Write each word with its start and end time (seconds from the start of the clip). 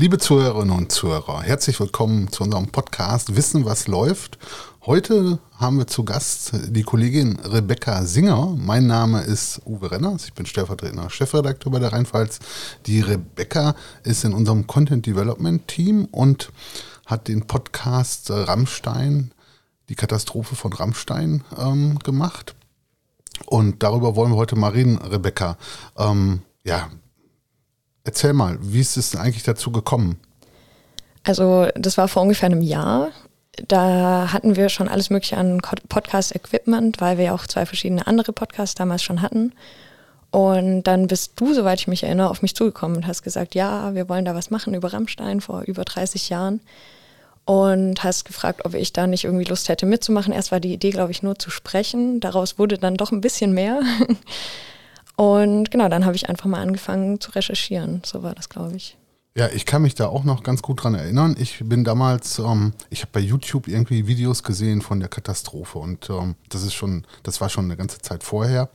Liebe 0.00 0.16
Zuhörerinnen 0.16 0.74
und 0.74 0.90
Zuhörer, 0.90 1.42
herzlich 1.42 1.78
willkommen 1.78 2.32
zu 2.32 2.42
unserem 2.42 2.68
Podcast 2.68 3.36
Wissen, 3.36 3.66
was 3.66 3.86
läuft. 3.86 4.38
Heute 4.86 5.40
haben 5.58 5.76
wir 5.76 5.88
zu 5.88 6.06
Gast 6.06 6.52
die 6.68 6.84
Kollegin 6.84 7.38
Rebecca 7.40 8.02
Singer. 8.06 8.56
Mein 8.58 8.86
Name 8.86 9.20
ist 9.20 9.60
Uwe 9.66 9.90
Renners, 9.90 10.24
ich 10.24 10.32
bin 10.32 10.46
stellvertretender 10.46 11.10
Chefredakteur 11.10 11.70
bei 11.70 11.80
der 11.80 11.92
Rheinpfalz. 11.92 12.38
Die 12.86 13.02
Rebecca 13.02 13.74
ist 14.02 14.24
in 14.24 14.32
unserem 14.32 14.66
Content 14.66 15.04
Development 15.04 15.68
Team 15.68 16.06
und 16.10 16.50
hat 17.04 17.28
den 17.28 17.46
Podcast 17.46 18.30
Rammstein, 18.30 19.32
die 19.90 19.96
Katastrophe 19.96 20.56
von 20.56 20.72
Rammstein 20.72 21.44
ähm, 21.58 21.98
gemacht. 21.98 22.54
Und 23.44 23.82
darüber 23.82 24.16
wollen 24.16 24.32
wir 24.32 24.36
heute 24.36 24.56
mal 24.56 24.70
reden, 24.70 24.96
Rebecca. 24.96 25.58
Ähm, 25.98 26.40
ja, 26.64 26.88
Erzähl 28.10 28.32
mal, 28.32 28.58
wie 28.60 28.80
ist 28.80 28.96
es 28.96 29.14
eigentlich 29.14 29.44
dazu 29.44 29.70
gekommen? 29.70 30.18
Also 31.22 31.68
das 31.76 31.96
war 31.96 32.08
vor 32.08 32.22
ungefähr 32.22 32.48
einem 32.48 32.60
Jahr. 32.60 33.10
Da 33.68 34.32
hatten 34.32 34.56
wir 34.56 34.68
schon 34.68 34.88
alles 34.88 35.10
Mögliche 35.10 35.36
an 35.36 35.62
Podcast-Equipment, 35.88 37.00
weil 37.00 37.18
wir 37.18 37.26
ja 37.26 37.34
auch 37.36 37.46
zwei 37.46 37.66
verschiedene 37.66 38.08
andere 38.08 38.32
Podcasts 38.32 38.74
damals 38.74 39.04
schon 39.04 39.22
hatten. 39.22 39.52
Und 40.32 40.82
dann 40.82 41.06
bist 41.06 41.34
du, 41.36 41.54
soweit 41.54 41.78
ich 41.78 41.86
mich 41.86 42.02
erinnere, 42.02 42.30
auf 42.30 42.42
mich 42.42 42.56
zugekommen 42.56 42.96
und 42.96 43.06
hast 43.06 43.22
gesagt, 43.22 43.54
ja, 43.54 43.94
wir 43.94 44.08
wollen 44.08 44.24
da 44.24 44.34
was 44.34 44.50
machen 44.50 44.74
über 44.74 44.92
Rammstein 44.92 45.40
vor 45.40 45.62
über 45.68 45.84
30 45.84 46.30
Jahren. 46.30 46.58
Und 47.44 48.02
hast 48.02 48.24
gefragt, 48.24 48.64
ob 48.64 48.74
ich 48.74 48.92
da 48.92 49.06
nicht 49.06 49.22
irgendwie 49.22 49.44
Lust 49.44 49.68
hätte 49.68 49.86
mitzumachen. 49.86 50.32
Erst 50.32 50.50
war 50.50 50.58
die 50.58 50.72
Idee, 50.72 50.90
glaube 50.90 51.12
ich, 51.12 51.22
nur 51.22 51.38
zu 51.38 51.48
sprechen. 51.48 52.18
Daraus 52.18 52.58
wurde 52.58 52.76
dann 52.76 52.96
doch 52.96 53.12
ein 53.12 53.20
bisschen 53.20 53.52
mehr. 53.52 53.82
Und 55.20 55.70
genau, 55.70 55.90
dann 55.90 56.06
habe 56.06 56.16
ich 56.16 56.30
einfach 56.30 56.46
mal 56.46 56.62
angefangen 56.62 57.20
zu 57.20 57.32
recherchieren. 57.32 58.00
So 58.06 58.22
war 58.22 58.34
das, 58.34 58.48
glaube 58.48 58.76
ich. 58.76 58.96
Ja, 59.36 59.48
ich 59.48 59.66
kann 59.66 59.82
mich 59.82 59.94
da 59.94 60.06
auch 60.06 60.24
noch 60.24 60.42
ganz 60.42 60.62
gut 60.62 60.82
dran 60.82 60.94
erinnern. 60.94 61.36
Ich 61.38 61.58
bin 61.62 61.84
damals, 61.84 62.38
ähm, 62.38 62.72
ich 62.88 63.02
habe 63.02 63.10
bei 63.12 63.20
YouTube 63.20 63.68
irgendwie 63.68 64.06
Videos 64.06 64.42
gesehen 64.42 64.80
von 64.80 64.98
der 64.98 65.10
Katastrophe 65.10 65.78
und 65.78 66.08
ähm, 66.08 66.36
das 66.48 66.62
ist 66.62 66.72
schon, 66.72 67.04
das 67.22 67.42
war 67.42 67.50
schon 67.50 67.66
eine 67.66 67.76
ganze 67.76 67.98
Zeit 67.98 68.24
vorher. 68.24 68.70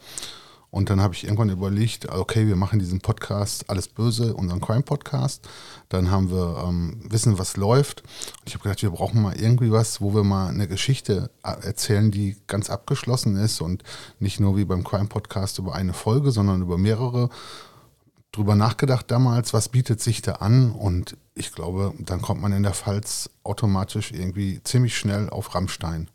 Und 0.75 0.89
dann 0.89 0.99
habe 0.99 1.13
ich 1.13 1.23
irgendwann 1.23 1.47
überlegt, 1.47 2.09
okay, 2.09 2.47
wir 2.47 2.57
machen 2.57 2.79
diesen 2.79 2.99
Podcast 2.99 3.69
Alles 3.69 3.87
Böse, 3.87 4.33
unseren 4.33 4.59
Crime-Podcast. 4.59 5.47
Dann 5.87 6.11
haben 6.11 6.29
wir 6.29 6.65
ähm, 6.67 6.99
Wissen, 7.09 7.39
was 7.39 7.55
läuft. 7.55 8.01
Und 8.01 8.47
ich 8.47 8.55
habe 8.55 8.63
gedacht, 8.63 8.81
wir 8.81 8.89
brauchen 8.89 9.21
mal 9.21 9.39
irgendwie 9.39 9.71
was, 9.71 10.01
wo 10.01 10.13
wir 10.13 10.25
mal 10.25 10.49
eine 10.49 10.67
Geschichte 10.67 11.31
äh, 11.45 11.65
erzählen, 11.65 12.11
die 12.11 12.35
ganz 12.47 12.69
abgeschlossen 12.69 13.37
ist 13.37 13.61
und 13.61 13.83
nicht 14.19 14.41
nur 14.41 14.57
wie 14.57 14.65
beim 14.65 14.83
Crime-Podcast 14.83 15.59
über 15.59 15.75
eine 15.75 15.93
Folge, 15.93 16.31
sondern 16.31 16.61
über 16.61 16.77
mehrere. 16.77 17.29
Drüber 18.33 18.55
nachgedacht 18.55 19.09
damals, 19.09 19.53
was 19.53 19.69
bietet 19.69 20.01
sich 20.01 20.21
da 20.23 20.33
an? 20.33 20.73
Und 20.73 21.15
ich 21.35 21.53
glaube, 21.53 21.93
dann 21.99 22.21
kommt 22.21 22.41
man 22.41 22.51
in 22.51 22.63
der 22.63 22.73
Pfalz 22.73 23.29
automatisch 23.45 24.11
irgendwie 24.11 24.61
ziemlich 24.65 24.97
schnell 24.97 25.29
auf 25.29 25.55
Rammstein. 25.55 26.09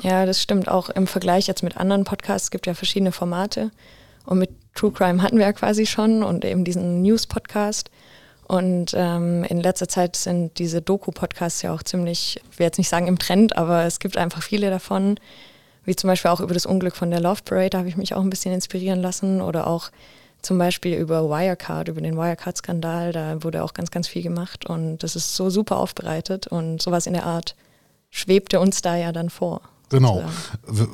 Ja, 0.00 0.24
das 0.24 0.40
stimmt 0.40 0.68
auch 0.68 0.88
im 0.88 1.06
Vergleich 1.06 1.46
jetzt 1.46 1.62
mit 1.62 1.76
anderen 1.76 2.04
Podcasts. 2.04 2.44
Es 2.44 2.50
gibt 2.50 2.66
ja 2.66 2.72
verschiedene 2.72 3.12
Formate. 3.12 3.70
Und 4.28 4.40
mit 4.40 4.50
True 4.74 4.92
Crime 4.92 5.22
hatten 5.22 5.38
wir 5.38 5.46
ja 5.46 5.52
quasi 5.54 5.86
schon 5.86 6.22
und 6.22 6.44
eben 6.44 6.62
diesen 6.62 7.00
News-Podcast. 7.00 7.90
Und 8.46 8.92
ähm, 8.94 9.42
in 9.44 9.58
letzter 9.58 9.88
Zeit 9.88 10.16
sind 10.16 10.58
diese 10.58 10.82
Doku-Podcasts 10.82 11.62
ja 11.62 11.72
auch 11.72 11.82
ziemlich, 11.82 12.38
ich 12.50 12.58
will 12.58 12.66
jetzt 12.66 12.76
nicht 12.76 12.90
sagen 12.90 13.06
im 13.06 13.18
Trend, 13.18 13.56
aber 13.56 13.84
es 13.84 14.00
gibt 14.00 14.18
einfach 14.18 14.42
viele 14.42 14.68
davon. 14.68 15.18
Wie 15.84 15.96
zum 15.96 16.08
Beispiel 16.08 16.30
auch 16.30 16.40
über 16.40 16.52
das 16.52 16.66
Unglück 16.66 16.94
von 16.94 17.10
der 17.10 17.20
Love 17.20 17.40
Parade, 17.42 17.70
da 17.70 17.78
habe 17.78 17.88
ich 17.88 17.96
mich 17.96 18.14
auch 18.14 18.20
ein 18.20 18.28
bisschen 18.28 18.52
inspirieren 18.52 19.00
lassen. 19.00 19.40
Oder 19.40 19.66
auch 19.66 19.90
zum 20.42 20.58
Beispiel 20.58 20.98
über 20.98 21.30
Wirecard, 21.30 21.88
über 21.88 22.02
den 22.02 22.18
Wirecard-Skandal, 22.18 23.12
da 23.12 23.42
wurde 23.42 23.64
auch 23.64 23.72
ganz, 23.72 23.90
ganz 23.90 24.08
viel 24.08 24.22
gemacht. 24.22 24.66
Und 24.66 24.98
das 24.98 25.16
ist 25.16 25.36
so 25.36 25.48
super 25.48 25.78
aufbereitet 25.78 26.48
und 26.48 26.82
sowas 26.82 27.06
in 27.06 27.14
der 27.14 27.24
Art 27.24 27.56
schwebte 28.10 28.60
uns 28.60 28.82
da 28.82 28.94
ja 28.94 29.12
dann 29.12 29.30
vor. 29.30 29.62
Genau. 29.90 30.24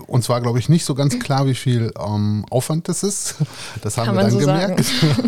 Und 0.07 0.23
zwar 0.23 0.41
glaube 0.41 0.59
ich 0.59 0.69
nicht 0.69 0.85
so 0.85 0.95
ganz 0.95 1.19
klar, 1.19 1.47
wie 1.47 1.55
viel 1.55 1.93
ähm, 1.99 2.45
Aufwand 2.51 2.89
das 2.89 3.03
ist. 3.03 3.37
Das 3.83 3.99
haben 3.99 4.07
Kann 4.07 4.17
wir 4.17 4.23
dann 4.23 4.31
so 4.31 4.39
gemerkt. 4.39 4.85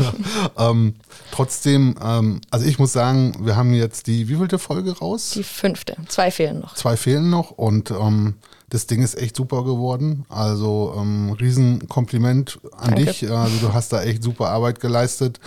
ähm, 0.58 0.94
trotzdem, 1.30 1.96
ähm, 2.02 2.40
also 2.50 2.64
ich 2.64 2.78
muss 2.78 2.92
sagen, 2.92 3.34
wir 3.40 3.56
haben 3.56 3.74
jetzt 3.74 4.06
die 4.06 4.28
wievielte 4.28 4.58
Folge 4.58 4.96
raus? 4.96 5.30
Die 5.34 5.42
fünfte. 5.42 5.96
Zwei 6.08 6.30
fehlen 6.30 6.60
noch. 6.60 6.74
Zwei 6.74 6.96
fehlen 6.96 7.28
noch 7.28 7.50
und 7.50 7.90
ähm, 7.90 8.34
das 8.68 8.86
Ding 8.86 9.02
ist 9.02 9.16
echt 9.16 9.36
super 9.36 9.64
geworden. 9.64 10.24
Also 10.28 10.94
ähm, 10.98 11.32
Riesenkompliment 11.32 12.58
an 12.76 12.94
Danke. 12.94 13.04
dich. 13.06 13.30
Also 13.30 13.58
du 13.58 13.72
hast 13.72 13.92
da 13.92 14.02
echt 14.02 14.22
super 14.22 14.48
Arbeit 14.48 14.80
geleistet. 14.80 15.40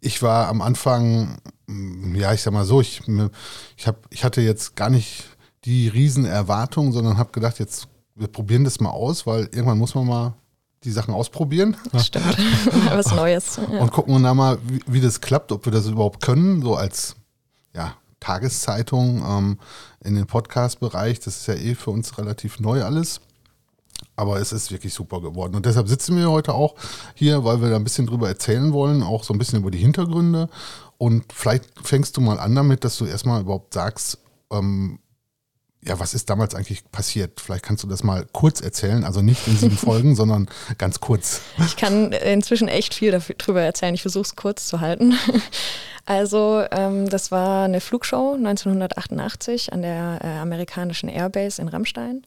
Ich 0.00 0.22
war 0.22 0.48
am 0.48 0.62
Anfang, 0.62 1.38
ja, 2.14 2.32
ich 2.32 2.42
sag 2.42 2.52
mal 2.52 2.64
so, 2.64 2.80
ich, 2.80 3.02
ich, 3.76 3.86
hab, 3.86 4.06
ich 4.10 4.24
hatte 4.24 4.40
jetzt 4.40 4.76
gar 4.76 4.90
nicht 4.90 5.24
die 5.64 5.88
Riesenerwartung, 5.88 6.92
sondern 6.92 7.18
habe 7.18 7.32
gedacht, 7.32 7.58
jetzt 7.58 7.88
wir 8.14 8.28
probieren 8.28 8.64
das 8.64 8.80
mal 8.80 8.90
aus, 8.90 9.26
weil 9.26 9.44
irgendwann 9.44 9.78
muss 9.78 9.94
man 9.94 10.06
mal 10.06 10.34
die 10.84 10.90
Sachen 10.90 11.14
ausprobieren. 11.14 11.76
Das 11.92 12.06
stimmt. 12.06 12.36
Was 12.90 13.12
Neues. 13.14 13.58
Ja. 13.72 13.80
Und 13.80 13.90
gucken 13.90 14.14
wir 14.14 14.20
dann 14.20 14.36
mal, 14.36 14.58
wie, 14.62 14.80
wie, 14.86 15.00
das 15.00 15.20
klappt, 15.20 15.50
ob 15.50 15.64
wir 15.64 15.72
das 15.72 15.86
überhaupt 15.86 16.22
können, 16.22 16.62
so 16.62 16.76
als 16.76 17.16
ja, 17.74 17.94
Tageszeitung 18.20 19.24
ähm, 19.26 19.58
in 20.04 20.14
den 20.14 20.26
Podcast-Bereich. 20.26 21.20
Das 21.20 21.38
ist 21.38 21.46
ja 21.46 21.54
eh 21.54 21.74
für 21.74 21.90
uns 21.90 22.18
relativ 22.18 22.60
neu 22.60 22.84
alles. 22.84 23.20
Aber 24.16 24.38
es 24.38 24.52
ist 24.52 24.70
wirklich 24.70 24.92
super 24.92 25.20
geworden. 25.20 25.54
Und 25.54 25.66
deshalb 25.66 25.88
sitzen 25.88 26.16
wir 26.16 26.30
heute 26.30 26.54
auch 26.54 26.74
hier, 27.14 27.44
weil 27.44 27.62
wir 27.62 27.70
da 27.70 27.76
ein 27.76 27.84
bisschen 27.84 28.06
drüber 28.06 28.28
erzählen 28.28 28.72
wollen, 28.72 29.02
auch 29.02 29.24
so 29.24 29.32
ein 29.32 29.38
bisschen 29.38 29.60
über 29.60 29.70
die 29.70 29.78
Hintergründe. 29.78 30.48
Und 30.98 31.32
vielleicht 31.32 31.64
fängst 31.82 32.16
du 32.16 32.20
mal 32.20 32.38
an 32.38 32.54
damit, 32.54 32.84
dass 32.84 32.98
du 32.98 33.06
erstmal 33.06 33.40
überhaupt 33.40 33.74
sagst, 33.74 34.18
ähm, 34.52 34.98
ja, 35.86 35.98
was 36.00 36.14
ist 36.14 36.30
damals 36.30 36.54
eigentlich 36.54 36.90
passiert? 36.90 37.40
Vielleicht 37.40 37.64
kannst 37.64 37.82
du 37.82 37.86
das 37.86 38.02
mal 38.02 38.26
kurz 38.32 38.60
erzählen, 38.60 39.04
also 39.04 39.22
nicht 39.22 39.46
in 39.46 39.56
sieben 39.56 39.76
Folgen, 39.76 40.16
sondern 40.16 40.48
ganz 40.78 41.00
kurz. 41.00 41.40
Ich 41.66 41.76
kann 41.76 42.12
inzwischen 42.12 42.68
echt 42.68 42.94
viel 42.94 43.10
darüber 43.10 43.62
erzählen. 43.62 43.94
Ich 43.94 44.02
versuche 44.02 44.24
es 44.24 44.36
kurz 44.36 44.66
zu 44.66 44.80
halten. 44.80 45.14
Also, 46.06 46.62
ähm, 46.70 47.08
das 47.08 47.30
war 47.30 47.64
eine 47.64 47.80
Flugshow 47.80 48.34
1988 48.34 49.72
an 49.72 49.80
der 49.80 50.18
äh, 50.22 50.26
amerikanischen 50.38 51.08
Airbase 51.08 51.62
in 51.62 51.68
Rammstein. 51.68 52.26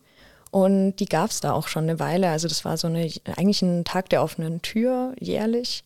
Und 0.49 0.95
die 0.95 1.05
gab 1.05 1.29
es 1.29 1.41
da 1.41 1.51
auch 1.51 1.67
schon 1.67 1.83
eine 1.83 1.99
Weile. 1.99 2.29
Also, 2.29 2.47
das 2.47 2.65
war 2.65 2.77
so 2.77 2.87
eine, 2.87 3.07
eigentlich 3.35 3.61
ein 3.61 3.85
Tag 3.85 4.09
der 4.09 4.23
offenen 4.23 4.63
Tür 4.63 5.13
jährlich. 5.19 5.83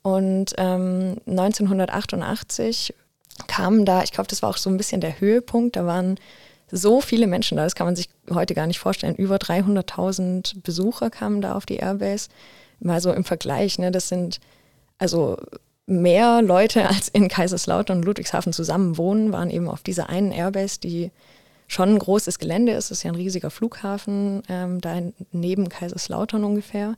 Und 0.00 0.54
ähm, 0.56 1.16
1988 1.26 2.94
kamen 3.46 3.84
da, 3.84 4.02
ich 4.02 4.12
glaube, 4.12 4.28
das 4.28 4.42
war 4.42 4.48
auch 4.48 4.56
so 4.56 4.70
ein 4.70 4.78
bisschen 4.78 5.02
der 5.02 5.20
Höhepunkt, 5.20 5.76
da 5.76 5.84
waren 5.84 6.18
so 6.70 7.00
viele 7.00 7.26
Menschen 7.26 7.56
da, 7.56 7.64
das 7.64 7.74
kann 7.74 7.86
man 7.86 7.96
sich 7.96 8.08
heute 8.30 8.54
gar 8.54 8.66
nicht 8.66 8.78
vorstellen. 8.78 9.14
Über 9.14 9.36
300.000 9.36 10.62
Besucher 10.62 11.10
kamen 11.10 11.40
da 11.40 11.54
auf 11.54 11.66
die 11.66 11.76
Airbase. 11.76 12.28
Mal 12.80 13.00
so 13.00 13.12
im 13.12 13.24
Vergleich, 13.24 13.78
ne, 13.78 13.90
das 13.90 14.08
sind 14.08 14.40
also 14.98 15.38
mehr 15.86 16.42
Leute 16.42 16.86
als 16.88 17.08
in 17.08 17.28
Kaiserslautern 17.28 17.98
und 17.98 18.04
Ludwigshafen 18.04 18.52
zusammen 18.52 18.98
wohnen, 18.98 19.32
waren 19.32 19.50
eben 19.50 19.68
auf 19.68 19.82
dieser 19.82 20.08
einen 20.08 20.32
Airbase, 20.32 20.80
die 20.80 21.10
schon 21.66 21.90
ein 21.90 21.98
großes 21.98 22.38
Gelände 22.38 22.72
ist. 22.72 22.90
Das 22.90 22.98
ist 22.98 23.02
ja 23.04 23.10
ein 23.10 23.16
riesiger 23.16 23.50
Flughafen, 23.50 24.42
ähm, 24.48 24.80
da 24.80 25.00
neben 25.32 25.68
Kaiserslautern 25.68 26.44
ungefähr. 26.44 26.96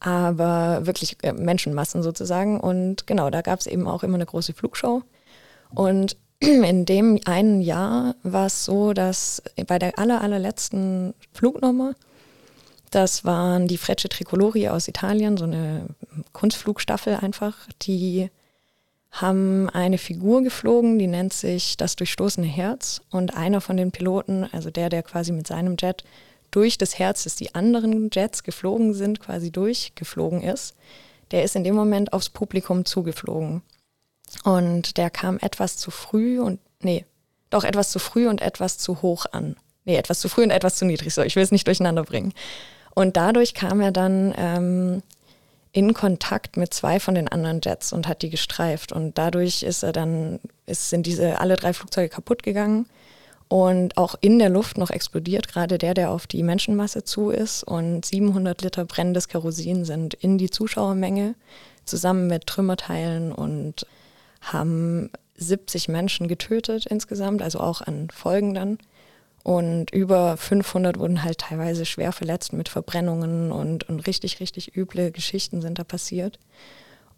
Aber 0.00 0.86
wirklich 0.86 1.16
äh, 1.22 1.32
Menschenmassen 1.32 2.02
sozusagen. 2.02 2.60
Und 2.60 3.06
genau, 3.06 3.30
da 3.30 3.40
gab 3.40 3.60
es 3.60 3.66
eben 3.66 3.86
auch 3.86 4.02
immer 4.02 4.16
eine 4.16 4.26
große 4.26 4.52
Flugshow. 4.52 5.02
Und 5.70 6.16
in 6.40 6.84
dem 6.84 7.18
einen 7.24 7.60
Jahr 7.60 8.14
war 8.22 8.46
es 8.46 8.64
so, 8.64 8.92
dass 8.92 9.42
bei 9.66 9.78
der 9.78 9.98
aller, 9.98 10.20
allerletzten 10.20 11.14
Flugnummer, 11.32 11.94
das 12.90 13.24
waren 13.24 13.68
die 13.68 13.78
Frecce 13.78 14.08
Tricolori 14.08 14.68
aus 14.68 14.88
Italien, 14.88 15.36
so 15.36 15.44
eine 15.44 15.86
Kunstflugstaffel 16.32 17.16
einfach, 17.16 17.56
die 17.82 18.30
haben 19.10 19.70
eine 19.70 19.98
Figur 19.98 20.42
geflogen, 20.42 20.98
die 20.98 21.06
nennt 21.06 21.32
sich 21.32 21.76
das 21.76 21.96
durchstoßene 21.96 22.46
Herz. 22.46 23.00
Und 23.10 23.34
einer 23.34 23.60
von 23.60 23.76
den 23.76 23.90
Piloten, 23.90 24.46
also 24.52 24.70
der, 24.70 24.90
der 24.90 25.02
quasi 25.02 25.32
mit 25.32 25.46
seinem 25.46 25.76
Jet 25.80 26.04
durch 26.50 26.78
das 26.78 26.98
Herz, 26.98 27.24
das 27.24 27.36
die 27.36 27.54
anderen 27.54 28.10
Jets 28.12 28.42
geflogen 28.42 28.94
sind, 28.94 29.20
quasi 29.20 29.50
durchgeflogen 29.50 30.42
ist, 30.42 30.74
der 31.30 31.44
ist 31.44 31.56
in 31.56 31.64
dem 31.64 31.74
Moment 31.74 32.12
aufs 32.12 32.28
Publikum 32.28 32.84
zugeflogen. 32.84 33.62
Und 34.44 34.96
der 34.96 35.10
kam 35.10 35.38
etwas 35.40 35.76
zu 35.76 35.90
früh 35.90 36.40
und, 36.40 36.60
nee, 36.80 37.04
doch 37.50 37.64
etwas 37.64 37.90
zu 37.90 37.98
früh 37.98 38.28
und 38.28 38.40
etwas 38.40 38.78
zu 38.78 39.02
hoch 39.02 39.26
an. 39.32 39.56
Nee, 39.84 39.96
etwas 39.96 40.20
zu 40.20 40.28
früh 40.28 40.42
und 40.42 40.50
etwas 40.50 40.76
zu 40.76 40.84
niedrig. 40.84 41.14
So, 41.14 41.22
ich 41.22 41.36
will 41.36 41.42
es 41.42 41.52
nicht 41.52 41.66
durcheinander 41.66 42.02
bringen. 42.02 42.32
Und 42.94 43.16
dadurch 43.16 43.54
kam 43.54 43.80
er 43.80 43.92
dann 43.92 44.34
ähm, 44.36 45.02
in 45.72 45.94
Kontakt 45.94 46.56
mit 46.56 46.72
zwei 46.74 46.98
von 46.98 47.14
den 47.14 47.28
anderen 47.28 47.60
Jets 47.62 47.92
und 47.92 48.08
hat 48.08 48.22
die 48.22 48.30
gestreift. 48.30 48.92
Und 48.92 49.18
dadurch 49.18 49.62
ist 49.62 49.82
er 49.82 49.92
dann, 49.92 50.40
ist, 50.66 50.90
sind 50.90 51.06
diese 51.06 51.38
alle 51.38 51.56
drei 51.56 51.72
Flugzeuge 51.72 52.08
kaputt 52.08 52.42
gegangen 52.42 52.86
und 53.48 53.96
auch 53.96 54.16
in 54.20 54.38
der 54.38 54.48
Luft 54.48 54.76
noch 54.76 54.90
explodiert, 54.90 55.48
gerade 55.48 55.78
der, 55.78 55.94
der 55.94 56.10
auf 56.10 56.26
die 56.26 56.42
Menschenmasse 56.42 57.04
zu 57.04 57.30
ist. 57.30 57.62
Und 57.62 58.04
700 58.04 58.62
Liter 58.62 58.84
brennendes 58.84 59.28
Kerosin 59.28 59.84
sind 59.84 60.14
in 60.14 60.38
die 60.38 60.50
Zuschauermenge 60.50 61.34
zusammen 61.84 62.26
mit 62.26 62.46
Trümmerteilen 62.46 63.30
und 63.30 63.86
haben 64.52 65.10
70 65.36 65.88
Menschen 65.88 66.28
getötet 66.28 66.86
insgesamt, 66.86 67.42
also 67.42 67.60
auch 67.60 67.80
an 67.80 68.08
Folgen 68.10 68.54
dann. 68.54 68.78
Und 69.42 69.92
über 69.92 70.36
500 70.36 70.98
wurden 70.98 71.22
halt 71.22 71.38
teilweise 71.38 71.86
schwer 71.86 72.10
verletzt 72.10 72.52
mit 72.52 72.68
Verbrennungen 72.68 73.52
und, 73.52 73.88
und 73.88 74.06
richtig, 74.06 74.40
richtig 74.40 74.76
üble 74.76 75.12
Geschichten 75.12 75.60
sind 75.60 75.78
da 75.78 75.84
passiert. 75.84 76.40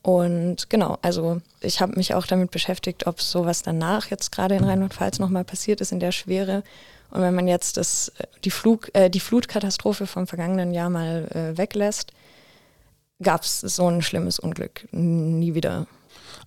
Und 0.02 0.70
genau, 0.70 0.98
also 1.02 1.40
ich 1.60 1.80
habe 1.80 1.96
mich 1.96 2.14
auch 2.14 2.26
damit 2.26 2.50
beschäftigt, 2.50 3.06
ob 3.06 3.20
sowas 3.20 3.62
danach 3.62 4.10
jetzt 4.10 4.30
gerade 4.30 4.56
in 4.56 4.64
Rheinland-Pfalz 4.64 5.18
nochmal 5.18 5.44
passiert 5.44 5.80
ist 5.80 5.92
in 5.92 6.00
der 6.00 6.12
Schwere. 6.12 6.62
Und 7.10 7.22
wenn 7.22 7.34
man 7.34 7.48
jetzt 7.48 7.78
das, 7.78 8.12
die, 8.44 8.50
Flug, 8.50 8.90
äh, 8.94 9.08
die 9.08 9.20
Flutkatastrophe 9.20 10.06
vom 10.06 10.26
vergangenen 10.26 10.72
Jahr 10.72 10.90
mal 10.90 11.28
äh, 11.34 11.56
weglässt, 11.56 12.12
gab 13.22 13.42
es 13.42 13.60
so 13.60 13.88
ein 13.88 14.02
schlimmes 14.02 14.38
Unglück 14.38 14.86
nie 14.92 15.54
wieder. 15.54 15.86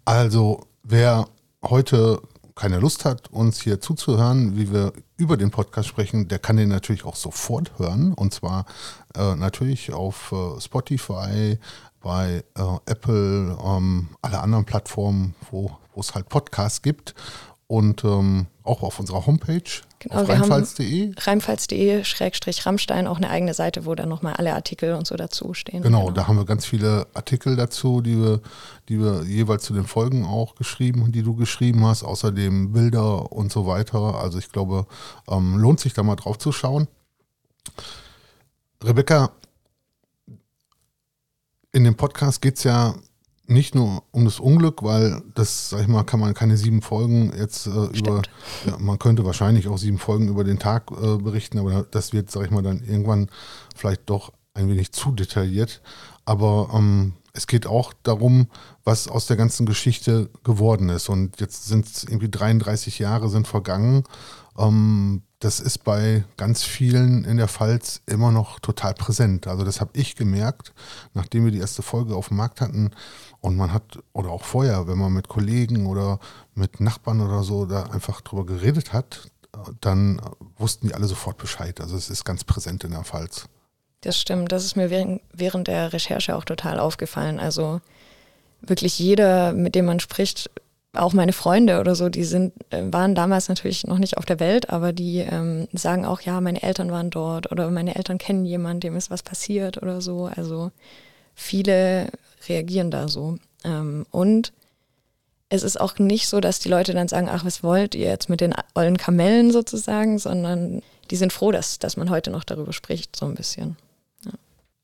Also 0.05 0.67
wer 0.83 1.27
heute 1.63 2.21
keine 2.55 2.79
Lust 2.79 3.05
hat, 3.05 3.31
uns 3.31 3.61
hier 3.61 3.79
zuzuhören, 3.79 4.57
wie 4.57 4.71
wir 4.71 4.93
über 5.17 5.37
den 5.37 5.51
Podcast 5.51 5.87
sprechen, 5.87 6.27
der 6.27 6.39
kann 6.39 6.57
den 6.57 6.69
natürlich 6.69 7.05
auch 7.05 7.15
sofort 7.15 7.79
hören. 7.79 8.13
Und 8.13 8.33
zwar 8.33 8.65
äh, 9.15 9.35
natürlich 9.35 9.93
auf 9.93 10.31
äh, 10.31 10.59
Spotify, 10.59 11.57
bei 12.01 12.43
äh, 12.55 12.61
Apple, 12.85 13.57
ähm, 13.63 14.09
alle 14.21 14.41
anderen 14.41 14.65
Plattformen, 14.65 15.35
wo 15.49 15.71
es 15.95 16.13
halt 16.13 16.29
Podcasts 16.29 16.81
gibt 16.81 17.15
und 17.71 18.03
ähm, 18.03 18.47
auch 18.63 18.83
auf 18.83 18.99
unserer 18.99 19.25
Homepage 19.25 19.63
genau, 19.99 20.21
auf 20.21 20.27
rheinpfalz.de. 20.27 21.13
Rheinpfalz.de 21.17 22.03
Schrägstrich 22.03 22.65
Rammstein 22.65 23.07
auch 23.07 23.15
eine 23.15 23.29
eigene 23.29 23.53
Seite, 23.53 23.85
wo 23.85 23.95
dann 23.95 24.09
nochmal 24.09 24.33
alle 24.33 24.53
Artikel 24.53 24.93
und 24.93 25.07
so 25.07 25.15
dazu 25.15 25.53
stehen. 25.53 25.81
Genau, 25.81 26.01
genau, 26.01 26.11
da 26.11 26.27
haben 26.27 26.35
wir 26.35 26.43
ganz 26.43 26.65
viele 26.65 27.07
Artikel 27.13 27.55
dazu, 27.55 28.01
die 28.01 28.21
wir, 28.21 28.41
die 28.89 28.99
wir 28.99 29.23
jeweils 29.23 29.63
zu 29.63 29.73
den 29.73 29.85
Folgen 29.85 30.25
auch 30.25 30.55
geschrieben, 30.55 31.13
die 31.13 31.23
du 31.23 31.33
geschrieben 31.33 31.85
hast, 31.85 32.03
außerdem 32.03 32.73
Bilder 32.73 33.31
und 33.31 33.53
so 33.53 33.65
weiter. 33.65 34.15
Also 34.15 34.37
ich 34.37 34.51
glaube, 34.51 34.85
ähm, 35.29 35.57
lohnt 35.57 35.79
sich 35.79 35.93
da 35.93 36.03
mal 36.03 36.17
drauf 36.17 36.37
zu 36.37 36.51
schauen. 36.51 36.89
Rebecca, 38.83 39.31
in 41.71 41.85
dem 41.85 41.95
Podcast 41.95 42.41
geht 42.41 42.57
es 42.57 42.65
ja 42.65 42.95
nicht 43.51 43.75
nur 43.75 44.03
um 44.11 44.25
das 44.25 44.39
Unglück, 44.39 44.83
weil 44.83 45.21
das, 45.35 45.69
sag 45.69 45.81
ich 45.81 45.87
mal, 45.87 46.03
kann 46.03 46.19
man 46.19 46.33
keine 46.33 46.57
sieben 46.57 46.81
Folgen 46.81 47.33
jetzt 47.37 47.67
äh, 47.67 47.85
über, 47.97 48.21
ja, 48.65 48.77
man 48.79 48.99
könnte 48.99 49.25
wahrscheinlich 49.25 49.67
auch 49.67 49.77
sieben 49.77 49.97
Folgen 49.97 50.29
über 50.29 50.43
den 50.43 50.59
Tag 50.59 50.91
äh, 50.91 51.17
berichten, 51.17 51.59
aber 51.59 51.83
das 51.83 52.13
wird, 52.13 52.31
sag 52.31 52.45
ich 52.45 52.51
mal, 52.51 52.63
dann 52.63 52.81
irgendwann 52.81 53.27
vielleicht 53.75 54.09
doch 54.09 54.31
ein 54.53 54.69
wenig 54.69 54.91
zu 54.91 55.11
detailliert. 55.11 55.81
Aber 56.25 56.69
ähm, 56.73 57.13
es 57.33 57.47
geht 57.47 57.67
auch 57.67 57.93
darum, 58.03 58.47
was 58.83 59.07
aus 59.07 59.27
der 59.27 59.37
ganzen 59.37 59.65
Geschichte 59.65 60.29
geworden 60.43 60.89
ist. 60.89 61.09
Und 61.09 61.39
jetzt 61.39 61.65
sind 61.65 61.85
es 61.85 62.03
irgendwie 62.03 62.29
33 62.29 62.99
Jahre 62.99 63.29
sind 63.29 63.47
vergangen. 63.47 64.03
Ähm, 64.57 65.23
das 65.41 65.59
ist 65.59 65.79
bei 65.83 66.23
ganz 66.37 66.63
vielen 66.63 67.25
in 67.25 67.37
der 67.37 67.47
Pfalz 67.47 68.01
immer 68.05 68.31
noch 68.31 68.59
total 68.59 68.93
präsent. 68.93 69.47
Also 69.47 69.65
das 69.65 69.81
habe 69.81 69.91
ich 69.93 70.15
gemerkt, 70.15 70.71
nachdem 71.13 71.45
wir 71.45 71.51
die 71.51 71.59
erste 71.59 71.81
Folge 71.81 72.15
auf 72.15 72.27
dem 72.27 72.37
Markt 72.37 72.61
hatten 72.61 72.91
und 73.39 73.57
man 73.57 73.73
hat, 73.73 73.99
oder 74.13 74.29
auch 74.29 74.43
vorher, 74.43 74.87
wenn 74.87 74.99
man 74.99 75.11
mit 75.11 75.27
Kollegen 75.27 75.87
oder 75.87 76.19
mit 76.53 76.79
Nachbarn 76.79 77.21
oder 77.21 77.41
so 77.43 77.65
da 77.65 77.83
einfach 77.87 78.21
drüber 78.21 78.45
geredet 78.45 78.93
hat, 78.93 79.31
dann 79.81 80.21
wussten 80.57 80.87
die 80.87 80.93
alle 80.93 81.07
sofort 81.07 81.37
Bescheid. 81.37 81.81
Also 81.81 81.97
es 81.97 82.11
ist 82.11 82.23
ganz 82.23 82.43
präsent 82.43 82.83
in 82.83 82.91
der 82.91 83.03
Pfalz. 83.03 83.49
Das 84.01 84.19
stimmt, 84.19 84.51
das 84.51 84.63
ist 84.63 84.75
mir 84.75 84.91
während 84.91 85.67
der 85.67 85.91
Recherche 85.91 86.35
auch 86.35 86.45
total 86.45 86.79
aufgefallen. 86.79 87.39
Also 87.39 87.81
wirklich 88.61 88.99
jeder, 88.99 89.53
mit 89.53 89.73
dem 89.73 89.85
man 89.85 89.99
spricht, 89.99 90.51
auch 90.93 91.13
meine 91.13 91.33
Freunde 91.33 91.79
oder 91.79 91.95
so, 91.95 92.09
die 92.09 92.23
sind, 92.23 92.53
äh, 92.69 92.83
waren 92.91 93.15
damals 93.15 93.47
natürlich 93.47 93.85
noch 93.87 93.97
nicht 93.97 94.17
auf 94.17 94.25
der 94.25 94.39
Welt, 94.39 94.69
aber 94.69 94.91
die 94.91 95.19
ähm, 95.19 95.67
sagen 95.71 96.05
auch, 96.05 96.21
ja, 96.21 96.41
meine 96.41 96.61
Eltern 96.63 96.91
waren 96.91 97.09
dort 97.09 97.51
oder 97.51 97.69
meine 97.71 97.95
Eltern 97.95 98.17
kennen 98.17 98.45
jemanden, 98.45 98.81
dem 98.81 98.97
ist 98.97 99.09
was 99.09 99.23
passiert 99.23 99.81
oder 99.81 100.01
so. 100.01 100.29
Also 100.35 100.71
viele 101.33 102.09
reagieren 102.49 102.91
da 102.91 103.07
so. 103.07 103.37
Ähm, 103.63 104.05
und 104.11 104.51
es 105.47 105.63
ist 105.63 105.79
auch 105.79 105.97
nicht 105.97 106.27
so, 106.27 106.39
dass 106.39 106.59
die 106.59 106.69
Leute 106.69 106.93
dann 106.93 107.07
sagen, 107.07 107.29
ach, 107.29 107.45
was 107.45 107.63
wollt 107.63 107.95
ihr 107.95 108.07
jetzt 108.07 108.29
mit 108.29 108.41
den 108.41 108.53
ollen 108.73 108.97
Kamellen 108.97 109.51
sozusagen, 109.51 110.17
sondern 110.17 110.81
die 111.09 111.15
sind 111.15 111.33
froh, 111.33 111.51
dass, 111.51 111.79
dass 111.79 111.97
man 111.97 112.09
heute 112.09 112.31
noch 112.31 112.43
darüber 112.43 112.73
spricht, 112.73 113.15
so 113.15 113.25
ein 113.25 113.35
bisschen. 113.35 113.77
Ja, 114.25 114.31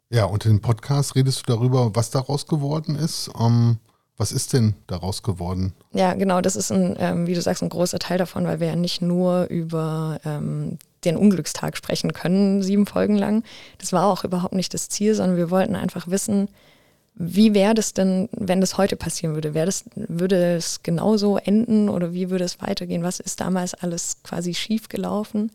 ja 0.09 0.25
und 0.25 0.45
im 0.45 0.62
Podcast 0.62 1.15
redest 1.15 1.39
du 1.39 1.54
darüber, 1.54 1.95
was 1.95 2.12
daraus 2.12 2.48
geworden 2.48 2.95
ist. 2.95 3.30
Ähm, 3.39 3.77
was 4.18 4.31
ist 4.31 4.54
denn 4.54 4.74
daraus 4.88 5.22
geworden? 5.22 5.74
Ja, 5.94 6.14
genau, 6.14 6.42
das 6.42 6.56
ist 6.56 6.72
ein, 6.72 6.96
ähm, 7.00 7.28
wie 7.28 7.36
du 7.36 7.42
sagst, 7.42 7.62
ein 7.62 7.69
großer 7.69 8.00
Teil 8.00 8.18
davon, 8.18 8.46
weil 8.46 8.60
wir 8.60 8.68
ja 8.68 8.75
nicht 8.75 9.02
nur 9.02 9.46
über 9.46 10.19
ähm, 10.25 10.80
den 11.06 11.18
Unglückstag 11.18 11.78
sprechen 11.78 12.14
können, 12.14 12.64
sieben 12.64 12.88
Folgen 12.88 13.16
lang. 13.16 13.44
Das 13.78 13.94
war 13.94 14.06
auch 14.06 14.24
überhaupt 14.24 14.56
nicht 14.56 14.74
das 14.74 14.90
Ziel, 14.90 15.14
sondern 15.14 15.38
wir 15.38 15.52
wollten 15.52 15.75
einfach 15.75 16.08
wissen, 16.08 16.50
wie 17.19 17.54
wäre 17.54 17.74
das 17.74 17.94
denn, 17.94 18.30
wenn 18.31 18.62
das 18.62 18.78
heute 18.78 18.96
passieren 18.96 19.34
würde? 19.34 19.54
Wäre 19.54 19.66
das, 19.66 19.86
würde 19.96 20.56
es 20.56 20.84
genauso 20.84 21.38
enden 21.38 21.90
oder 21.90 22.14
wie 22.14 22.30
würde 22.30 22.44
es 22.44 22.62
weitergehen? 22.62 23.04
Was 23.04 23.19
ist 23.19 23.42
damals 23.42 23.74
alles 23.74 24.22
quasi 24.24 24.54
schief 24.54 24.88
gelaufen? 24.88 25.52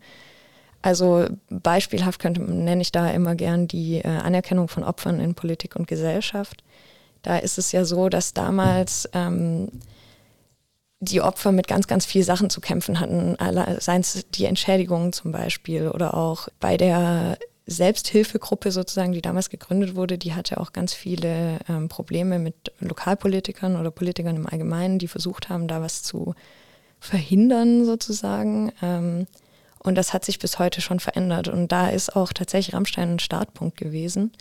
Also 0.81 1.25
beispielhaft 1.49 2.19
könnte 2.19 2.41
nenne 2.41 2.81
ich 2.81 2.91
da 2.91 3.09
immer 3.11 3.35
gern 3.35 3.69
die 3.69 3.99
äh, 3.99 4.07
Anerkennung 4.07 4.67
von 4.67 4.83
Opfern 4.83 5.21
in 5.21 5.35
Politik 5.35 5.77
und 5.77 5.87
Gesellschaft. 5.87 6.63
Da 7.23 7.37
ist 7.37 7.57
es 7.57 7.71
ja 7.71 7.85
so, 7.85 8.09
dass 8.09 8.33
damals 8.33 9.09
ähm, 9.13 9.69
die 10.99 11.21
Opfer 11.21 11.51
mit 11.51 11.67
ganz, 11.67 11.87
ganz 11.87 12.05
vielen 12.05 12.25
Sachen 12.25 12.49
zu 12.49 12.61
kämpfen 12.61 12.99
hatten, 12.99 13.35
seien 13.79 14.01
es 14.01 14.25
die 14.29 14.45
Entschädigungen 14.45 15.11
zum 15.11 15.31
Beispiel 15.31 15.89
oder 15.89 16.13
auch 16.13 16.47
bei 16.59 16.77
der 16.77 17.37
Selbsthilfegruppe 17.65 18.71
sozusagen, 18.71 19.13
die 19.13 19.21
damals 19.21 19.49
gegründet 19.49 19.95
wurde, 19.95 20.17
die 20.17 20.33
hatte 20.33 20.59
auch 20.59 20.73
ganz 20.73 20.93
viele 20.93 21.59
ähm, 21.69 21.87
Probleme 21.87 22.37
mit 22.37 22.73
Lokalpolitikern 22.79 23.77
oder 23.77 23.89
Politikern 23.89 24.35
im 24.35 24.47
Allgemeinen, 24.47 24.99
die 24.99 25.07
versucht 25.07 25.49
haben, 25.49 25.67
da 25.67 25.81
was 25.81 26.03
zu 26.03 26.35
verhindern 26.99 27.85
sozusagen. 27.85 28.71
Ähm, 28.81 29.27
und 29.79 29.95
das 29.95 30.13
hat 30.13 30.25
sich 30.25 30.39
bis 30.39 30.59
heute 30.59 30.81
schon 30.81 30.99
verändert. 30.99 31.47
Und 31.47 31.71
da 31.71 31.89
ist 31.89 32.15
auch 32.15 32.33
tatsächlich 32.33 32.75
Rammstein 32.75 33.13
ein 33.13 33.19
Startpunkt 33.19 33.77
gewesen. 33.77 34.31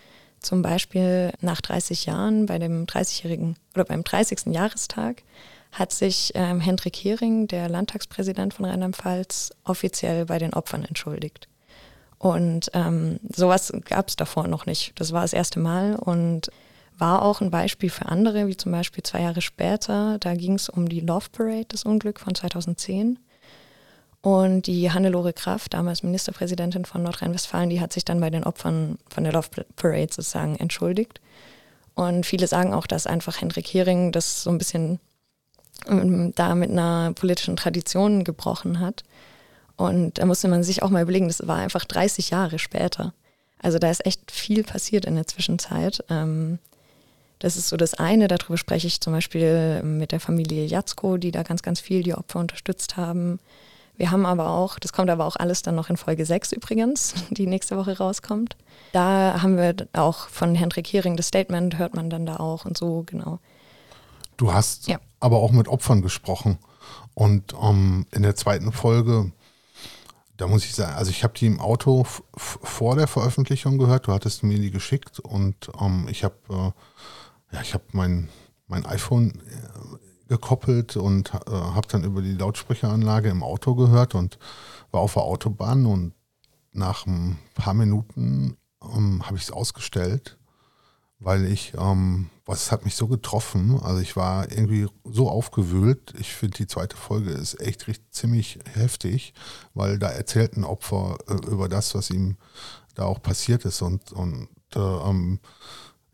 Zum 0.42 0.62
Beispiel 0.62 1.32
nach 1.40 1.61
30 1.61 2.06
Jahren 2.06 2.46
bei 2.46 2.58
dem 2.58 2.87
30-jährigen 2.87 3.56
oder 3.75 3.84
beim 3.84 4.04
30. 4.04 4.46
Jahrestag 4.46 5.22
hat 5.70 5.92
sich 5.92 6.32
ähm, 6.34 6.61
Hendrik 6.61 6.96
Hering, 6.96 7.46
der 7.46 7.68
Landtagspräsident 7.68 8.52
von 8.52 8.66
Rheinland-Pfalz, 8.66 9.52
offiziell 9.64 10.26
bei 10.26 10.38
den 10.38 10.52
Opfern 10.52 10.84
entschuldigt. 10.84 11.49
Und 12.18 12.70
ähm, 12.75 13.18
sowas 13.34 13.72
gab 13.84 14.08
es 14.08 14.16
davor 14.16 14.46
noch 14.46 14.66
nicht. 14.66 14.92
Das 14.96 15.12
war 15.12 15.22
das 15.22 15.32
erste 15.32 15.58
Mal 15.58 15.96
und 15.96 16.50
war 16.99 17.22
auch 17.22 17.40
ein 17.40 17.50
Beispiel 17.50 17.90
für 17.90 18.06
andere, 18.06 18.46
wie 18.46 18.56
zum 18.56 18.70
Beispiel 18.70 19.02
zwei 19.02 19.22
Jahre 19.22 19.40
später. 19.40 20.18
Da 20.20 20.34
ging 20.34 20.54
es 20.54 20.68
um 20.68 20.88
die 20.88 21.00
Love 21.00 21.30
Parade, 21.32 21.66
das 21.68 21.84
Unglück 21.84 22.20
von 22.20 22.34
2010. 22.34 23.18
Und 24.23 24.69
die 24.69 24.91
Hannelore 24.93 25.33
Kraft, 25.33 25.75
damals 25.75 26.05
Ministerpräsidentin 26.05 26.85
von 26.85 27.02
Nordrhein-Westfalen, 27.02 27.71
die 27.71 27.81
hat 27.81 27.93
sich 27.93 28.05
dann 28.05 28.21
bei 28.21 28.31
den 28.31 28.45
Opfern 28.45 28.99
von 29.09 29.25
der 29.25 29.33
Love 29.33 29.49
Parade 29.75 30.12
sozusagen 30.12 30.57
entschuldigt. 30.57 31.21
Und 31.95 32.25
viele 32.25 32.47
sagen 32.47 32.73
auch, 32.73 32.87
dass 32.87 33.09
einfach 33.09 33.41
Hendrik 33.41 33.67
Hering 33.67 34.12
das 34.12 34.45
so 34.45 34.50
ein 34.50 34.59
bisschen 34.59 35.00
ähm, 35.88 36.33
da 36.37 36.55
mit 36.55 36.71
einer 36.71 37.12
politischen 37.14 37.57
Tradition 37.57 38.23
gebrochen 38.23 38.79
hat. 38.79 39.02
Und 39.76 40.19
da 40.19 40.26
musste 40.26 40.47
man 40.47 40.62
sich 40.62 40.85
auch 40.85 40.91
mal 40.91 41.02
überlegen, 41.02 41.26
das 41.26 41.47
war 41.47 41.59
einfach 41.59 41.85
30 41.85 42.31
Jahre 42.31 42.61
später. 42.61 43.12
Also 43.61 43.79
da 43.79 43.91
ist 43.91 44.07
echt 44.07 44.31
viel 44.31 44.62
passiert 44.62 45.05
in 45.05 45.17
der 45.17 45.26
Zwischenzeit. 45.26 46.05
Ähm, 46.09 46.61
das 47.41 47.57
ist 47.57 47.69
so 47.69 47.76
das 47.76 47.95
eine, 47.95 48.29
darüber 48.29 48.57
spreche 48.57 48.87
ich 48.87 49.00
zum 49.00 49.12
Beispiel 49.12 49.83
mit 49.83 50.12
der 50.12 50.21
Familie 50.21 50.64
Jatzko, 50.64 51.17
die 51.17 51.33
da 51.33 51.43
ganz, 51.43 51.62
ganz 51.62 51.81
viel 51.81 52.05
die 52.05 52.14
Opfer 52.14 52.38
unterstützt 52.38 52.97
haben. 52.97 53.41
Wir 53.96 54.11
haben 54.11 54.26
aber 54.26 54.50
auch, 54.50 54.78
das 54.78 54.92
kommt 54.92 55.11
aber 55.11 55.26
auch 55.26 55.37
alles 55.37 55.62
dann 55.62 55.75
noch 55.75 55.90
in 55.90 55.96
Folge 55.96 56.25
6 56.25 56.52
übrigens, 56.52 57.14
die 57.30 57.46
nächste 57.46 57.76
Woche 57.76 57.96
rauskommt. 57.99 58.56
Da 58.92 59.40
haben 59.42 59.56
wir 59.56 59.75
auch 59.92 60.28
von 60.28 60.54
Hendrik 60.54 60.92
Hering 60.92 61.16
das 61.16 61.28
Statement, 61.28 61.78
hört 61.78 61.94
man 61.94 62.11
dann 62.11 62.26
da 62.26 62.37
auch 62.37 62.64
und 62.64 62.76
so, 62.76 63.04
genau. 63.06 63.38
Du 64.37 64.52
hast 64.52 64.88
ja. 64.88 64.99
aber 65.20 65.38
auch 65.38 65.52
mit 65.52 65.68
Opfern 65.68 66.02
gesprochen. 66.02 66.58
Und 67.14 67.54
ähm, 67.62 68.06
in 68.11 68.22
der 68.22 68.34
zweiten 68.34 68.72
Folge, 68.72 69.32
da 70.38 70.46
muss 70.46 70.64
ich 70.64 70.75
sagen, 70.75 70.94
also 70.94 71.11
ich 71.11 71.22
habe 71.22 71.34
die 71.34 71.46
im 71.46 71.61
Auto 71.61 72.04
vor 72.37 72.96
der 72.96 73.06
Veröffentlichung 73.06 73.78
gehört, 73.78 74.06
du 74.06 74.12
hattest 74.12 74.42
mir 74.42 74.58
die 74.58 74.70
geschickt 74.70 75.20
und 75.20 75.70
ähm, 75.80 76.06
ich 76.08 76.25
habe 76.25 76.34
äh, 76.49 76.72
ja, 77.52 77.61
ich 77.61 77.75
habe 77.75 77.84
mein, 77.92 78.28
mein 78.66 78.87
iPhone 78.87 79.30
äh, 79.30 79.72
gekoppelt 80.29 80.97
und 80.97 81.33
äh, 81.35 81.50
habe 81.50 81.88
dann 81.88 82.05
über 82.05 82.23
die 82.23 82.35
Lautsprecheranlage 82.35 83.29
im 83.29 83.43
Auto 83.43 83.75
gehört 83.75 84.14
und 84.14 84.38
war 84.91 85.00
auf 85.00 85.14
der 85.14 85.23
Autobahn 85.23 85.87
und 85.87 86.14
nach 86.73 87.07
ein 87.07 87.38
paar 87.55 87.75
Minuten 87.75 88.57
ähm, 88.83 89.26
habe 89.26 89.37
ich 89.37 89.45
es 89.45 89.50
ausgestellt, 89.50 90.38
weil 91.19 91.45
ich, 91.45 91.75
ähm, 91.79 92.31
was 92.45 92.73
hat 92.73 92.85
mich 92.85 92.97
so 92.97 93.07
getroffen, 93.07 93.79
also 93.81 94.00
ich 94.00 94.17
war 94.17 94.50
irgendwie 94.50 94.88
so 95.05 95.29
aufgewühlt. 95.29 96.14
Ich 96.19 96.33
finde, 96.33 96.57
die 96.57 96.67
zweite 96.67 96.97
Folge 96.97 97.31
ist 97.31 97.61
echt 97.61 97.87
richtig, 97.87 98.11
ziemlich 98.11 98.59
heftig, 98.73 99.35
weil 99.75 99.99
da 99.99 100.09
erzählt 100.09 100.57
ein 100.57 100.64
Opfer 100.64 101.19
äh, 101.29 101.35
über 101.47 101.69
das, 101.69 101.95
was 101.95 102.11
ihm 102.11 102.37
da 102.95 103.05
auch 103.05 103.23
passiert 103.23 103.64
ist 103.64 103.83
und, 103.83 104.12
und 104.12 104.49
äh, 104.75 104.79
ähm, 104.79 105.41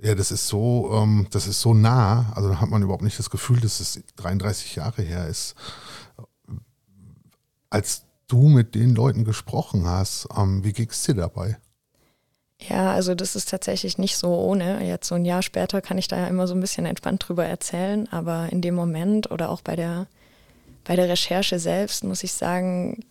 ja, 0.01 0.15
das 0.15 0.31
ist 0.31 0.47
so, 0.47 0.91
ähm, 0.93 1.27
das 1.31 1.47
ist 1.47 1.61
so 1.61 1.75
nah, 1.75 2.33
also 2.35 2.49
da 2.49 2.61
hat 2.61 2.71
man 2.71 2.83
überhaupt 2.83 3.03
nicht 3.03 3.19
das 3.19 3.31
Gefühl, 3.31 3.61
dass 3.61 3.81
es 3.81 4.01
33 4.17 4.77
Jahre 4.77 5.03
her 5.03 5.27
ist. 5.27 5.55
Als 7.69 8.05
du 8.29 8.49
mit 8.49 8.75
den 8.75 8.95
Leuten 8.95 9.25
gesprochen 9.25 9.87
hast, 9.87 10.29
ähm, 10.37 10.63
wie 10.63 10.73
ging 10.73 10.89
es 10.89 11.03
dir 11.03 11.15
dabei? 11.15 11.59
Ja, 12.61 12.93
also 12.93 13.15
das 13.15 13.37
ist 13.37 13.49
tatsächlich 13.49 13.99
nicht 13.99 14.17
so 14.17 14.35
ohne. 14.35 14.85
Jetzt 14.85 15.09
so 15.09 15.15
ein 15.15 15.25
Jahr 15.25 15.43
später 15.43 15.81
kann 15.81 15.99
ich 15.99 16.09
da 16.09 16.17
ja 16.17 16.27
immer 16.27 16.47
so 16.47 16.55
ein 16.55 16.61
bisschen 16.61 16.87
entspannt 16.87 17.25
drüber 17.27 17.45
erzählen, 17.45 18.11
aber 18.13 18.49
in 18.51 18.61
dem 18.61 18.75
Moment 18.75 19.31
oder 19.31 19.49
auch 19.51 19.63
bei 19.63 19.77
der, 19.77 20.07
bei 20.85 20.97
der 20.97 21.09
Recherche 21.09 21.59
selbst 21.59 22.05
muss 22.05 22.25
ich 22.25 22.33
sagen, 22.33 23.05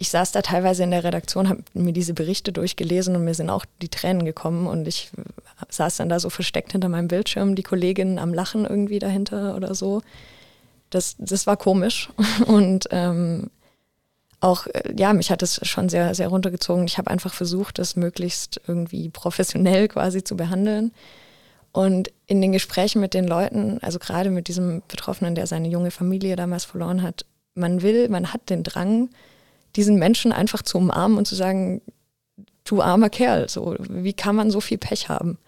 ich 0.00 0.08
saß 0.08 0.32
da 0.32 0.40
teilweise 0.40 0.82
in 0.82 0.92
der 0.92 1.04
Redaktion, 1.04 1.50
habe 1.50 1.62
mir 1.74 1.92
diese 1.92 2.14
Berichte 2.14 2.54
durchgelesen 2.54 3.14
und 3.16 3.24
mir 3.24 3.34
sind 3.34 3.50
auch 3.50 3.66
die 3.82 3.90
Tränen 3.90 4.24
gekommen 4.24 4.66
und 4.66 4.88
ich 4.88 5.10
saß 5.68 5.98
dann 5.98 6.08
da 6.08 6.18
so 6.18 6.30
versteckt 6.30 6.72
hinter 6.72 6.88
meinem 6.88 7.06
Bildschirm, 7.06 7.54
die 7.54 7.62
Kolleginnen 7.62 8.18
am 8.18 8.32
Lachen 8.32 8.64
irgendwie 8.64 8.98
dahinter 8.98 9.54
oder 9.56 9.74
so. 9.74 10.00
Das, 10.88 11.16
das 11.18 11.46
war 11.46 11.58
komisch 11.58 12.08
und 12.46 12.88
ähm, 12.92 13.50
auch, 14.40 14.66
äh, 14.68 14.94
ja, 14.96 15.12
mich 15.12 15.30
hat 15.30 15.42
es 15.42 15.60
schon 15.68 15.90
sehr, 15.90 16.14
sehr 16.14 16.28
runtergezogen. 16.28 16.86
Ich 16.86 16.96
habe 16.96 17.10
einfach 17.10 17.34
versucht, 17.34 17.78
das 17.78 17.94
möglichst 17.94 18.58
irgendwie 18.66 19.10
professionell 19.10 19.86
quasi 19.88 20.24
zu 20.24 20.34
behandeln. 20.34 20.92
Und 21.72 22.10
in 22.26 22.40
den 22.40 22.52
Gesprächen 22.52 23.02
mit 23.02 23.12
den 23.12 23.28
Leuten, 23.28 23.80
also 23.82 23.98
gerade 23.98 24.30
mit 24.30 24.48
diesem 24.48 24.82
Betroffenen, 24.88 25.34
der 25.34 25.46
seine 25.46 25.68
junge 25.68 25.90
Familie 25.90 26.36
damals 26.36 26.64
verloren 26.64 27.02
hat, 27.02 27.26
man 27.54 27.82
will, 27.82 28.08
man 28.08 28.32
hat 28.32 28.48
den 28.48 28.62
Drang, 28.62 29.10
diesen 29.76 29.98
Menschen 29.98 30.32
einfach 30.32 30.62
zu 30.62 30.78
umarmen 30.78 31.18
und 31.18 31.26
zu 31.26 31.34
sagen, 31.34 31.80
du 32.64 32.82
armer 32.82 33.10
Kerl, 33.10 33.48
so, 33.48 33.76
wie 33.78 34.12
kann 34.12 34.36
man 34.36 34.50
so 34.50 34.60
viel 34.60 34.78
Pech 34.78 35.08
haben? 35.08 35.38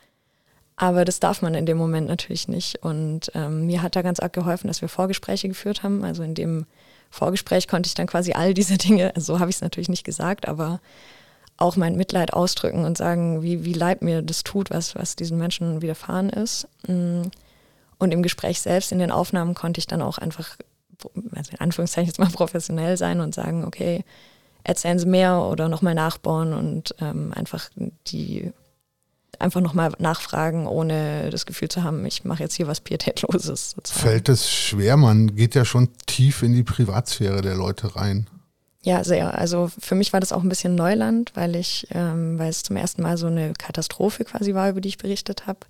Aber 0.76 1.04
das 1.04 1.20
darf 1.20 1.42
man 1.42 1.54
in 1.54 1.66
dem 1.66 1.76
Moment 1.76 2.08
natürlich 2.08 2.48
nicht. 2.48 2.82
Und 2.82 3.30
ähm, 3.34 3.66
mir 3.66 3.82
hat 3.82 3.94
da 3.94 4.02
ganz 4.02 4.20
arg 4.20 4.32
geholfen, 4.32 4.68
dass 4.68 4.80
wir 4.80 4.88
Vorgespräche 4.88 5.48
geführt 5.48 5.82
haben. 5.82 6.02
Also 6.02 6.22
in 6.22 6.34
dem 6.34 6.66
Vorgespräch 7.10 7.68
konnte 7.68 7.86
ich 7.86 7.94
dann 7.94 8.06
quasi 8.06 8.32
all 8.32 8.54
diese 8.54 8.78
Dinge, 8.78 9.14
also 9.14 9.34
so 9.34 9.40
habe 9.40 9.50
ich 9.50 9.56
es 9.56 9.62
natürlich 9.62 9.88
nicht 9.88 10.04
gesagt, 10.04 10.48
aber 10.48 10.80
auch 11.58 11.76
mein 11.76 11.96
Mitleid 11.96 12.32
ausdrücken 12.32 12.84
und 12.84 12.96
sagen, 12.98 13.42
wie, 13.42 13.64
wie 13.64 13.74
leid 13.74 14.02
mir 14.02 14.22
das 14.22 14.42
tut, 14.42 14.70
was, 14.70 14.94
was 14.96 15.14
diesen 15.14 15.38
Menschen 15.38 15.82
widerfahren 15.82 16.30
ist. 16.30 16.66
Mm. 16.88 17.22
Und 17.98 18.12
im 18.12 18.24
Gespräch 18.24 18.60
selbst, 18.60 18.90
in 18.90 18.98
den 18.98 19.12
Aufnahmen, 19.12 19.54
konnte 19.54 19.78
ich 19.78 19.86
dann 19.86 20.02
auch 20.02 20.18
einfach 20.18 20.56
also 21.34 21.52
in 21.52 21.60
Anführungszeichen 21.60 22.08
jetzt 22.08 22.18
mal 22.18 22.30
professionell 22.30 22.96
sein 22.96 23.20
und 23.20 23.34
sagen, 23.34 23.64
okay, 23.64 24.04
erzählen 24.64 24.98
Sie 24.98 25.06
mehr 25.06 25.42
oder 25.42 25.68
nochmal 25.68 25.94
nachbauen 25.94 26.52
und 26.52 26.94
ähm, 27.00 27.32
einfach 27.34 27.68
die 28.06 28.52
einfach 29.38 29.60
nochmal 29.60 29.92
nachfragen, 29.98 30.66
ohne 30.66 31.30
das 31.30 31.46
Gefühl 31.46 31.68
zu 31.68 31.82
haben, 31.82 32.04
ich 32.06 32.24
mache 32.24 32.42
jetzt 32.42 32.54
hier 32.54 32.68
was 32.68 32.80
Pietätloses. 32.80 33.72
Sozusagen. 33.72 34.00
Fällt 34.00 34.28
es 34.28 34.50
schwer? 34.50 34.96
Man 34.96 35.34
geht 35.34 35.54
ja 35.54 35.64
schon 35.64 35.88
tief 36.06 36.42
in 36.42 36.52
die 36.52 36.62
Privatsphäre 36.62 37.42
der 37.42 37.56
Leute 37.56 37.96
rein. 37.96 38.28
Ja, 38.84 39.04
sehr. 39.04 39.38
Also 39.38 39.70
für 39.78 39.94
mich 39.94 40.12
war 40.12 40.20
das 40.20 40.32
auch 40.32 40.42
ein 40.42 40.48
bisschen 40.48 40.74
Neuland, 40.74 41.32
weil 41.34 41.54
ich, 41.54 41.86
ähm, 41.92 42.38
weil 42.38 42.50
es 42.50 42.62
zum 42.62 42.76
ersten 42.76 43.02
Mal 43.02 43.16
so 43.16 43.28
eine 43.28 43.52
Katastrophe 43.52 44.24
quasi 44.24 44.54
war, 44.54 44.70
über 44.70 44.80
die 44.80 44.88
ich 44.88 44.98
berichtet 44.98 45.46
habe. 45.46 45.60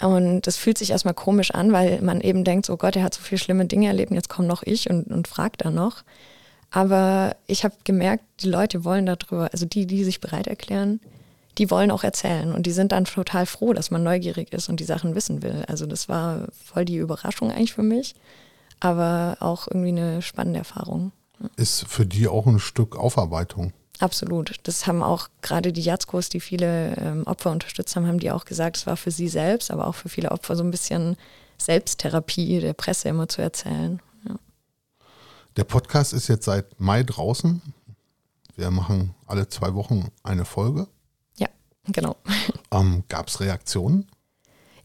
Und 0.00 0.46
das 0.46 0.56
fühlt 0.56 0.78
sich 0.78 0.90
erstmal 0.90 1.14
komisch 1.14 1.52
an, 1.52 1.72
weil 1.72 2.00
man 2.02 2.20
eben 2.20 2.44
denkt, 2.44 2.68
oh 2.70 2.76
Gott, 2.76 2.96
er 2.96 3.04
hat 3.04 3.14
so 3.14 3.22
viele 3.22 3.38
schlimme 3.38 3.66
Dinge 3.66 3.86
erlebt 3.86 4.10
jetzt 4.12 4.28
komme 4.28 4.48
noch 4.48 4.62
ich 4.62 4.90
und, 4.90 5.08
und 5.08 5.28
fragt 5.28 5.64
dann 5.64 5.74
noch. 5.74 6.02
Aber 6.70 7.36
ich 7.46 7.64
habe 7.64 7.74
gemerkt, 7.84 8.24
die 8.40 8.48
Leute 8.48 8.84
wollen 8.84 9.06
darüber, 9.06 9.50
also 9.52 9.66
die, 9.66 9.86
die 9.86 10.04
sich 10.04 10.20
bereit 10.20 10.46
erklären, 10.46 11.00
die 11.58 11.70
wollen 11.70 11.90
auch 11.90 12.02
erzählen 12.02 12.52
und 12.52 12.64
die 12.66 12.72
sind 12.72 12.92
dann 12.92 13.04
total 13.04 13.44
froh, 13.44 13.74
dass 13.74 13.90
man 13.90 14.02
neugierig 14.02 14.52
ist 14.54 14.70
und 14.70 14.80
die 14.80 14.84
Sachen 14.84 15.14
wissen 15.14 15.42
will. 15.42 15.64
Also 15.68 15.84
das 15.84 16.08
war 16.08 16.48
voll 16.64 16.86
die 16.86 16.96
Überraschung 16.96 17.50
eigentlich 17.50 17.74
für 17.74 17.82
mich, 17.82 18.14
aber 18.80 19.36
auch 19.40 19.68
irgendwie 19.68 19.90
eine 19.90 20.22
spannende 20.22 20.60
Erfahrung. 20.60 21.12
Ist 21.56 21.86
für 21.88 22.06
die 22.06 22.26
auch 22.26 22.46
ein 22.46 22.58
Stück 22.58 22.96
Aufarbeitung. 22.96 23.74
Absolut. 23.98 24.54
Das 24.64 24.86
haben 24.86 25.02
auch 25.02 25.28
gerade 25.42 25.72
die 25.72 25.82
Jatzkos, 25.82 26.28
die 26.28 26.40
viele 26.40 26.96
ähm, 26.96 27.22
Opfer 27.26 27.50
unterstützt 27.50 27.94
haben, 27.94 28.06
haben 28.06 28.18
die 28.18 28.30
auch 28.30 28.44
gesagt, 28.44 28.76
es 28.76 28.86
war 28.86 28.96
für 28.96 29.10
sie 29.10 29.28
selbst, 29.28 29.70
aber 29.70 29.86
auch 29.86 29.94
für 29.94 30.08
viele 30.08 30.32
Opfer 30.32 30.56
so 30.56 30.64
ein 30.64 30.70
bisschen 30.70 31.16
Selbsttherapie 31.58 32.60
der 32.60 32.72
Presse 32.72 33.08
immer 33.08 33.28
zu 33.28 33.42
erzählen. 33.42 34.00
Ja. 34.28 34.36
Der 35.56 35.64
Podcast 35.64 36.12
ist 36.12 36.28
jetzt 36.28 36.46
seit 36.46 36.80
Mai 36.80 37.02
draußen. 37.02 37.62
Wir 38.56 38.70
machen 38.70 39.14
alle 39.26 39.48
zwei 39.48 39.74
Wochen 39.74 40.10
eine 40.22 40.44
Folge. 40.44 40.88
Ja, 41.36 41.48
genau. 41.86 42.16
Ähm, 42.74 43.04
Gab 43.08 43.28
es 43.28 43.38
Reaktionen? 43.38 44.08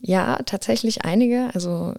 Ja, 0.02 0.40
tatsächlich 0.46 1.06
einige. 1.06 1.50
Also 1.54 1.94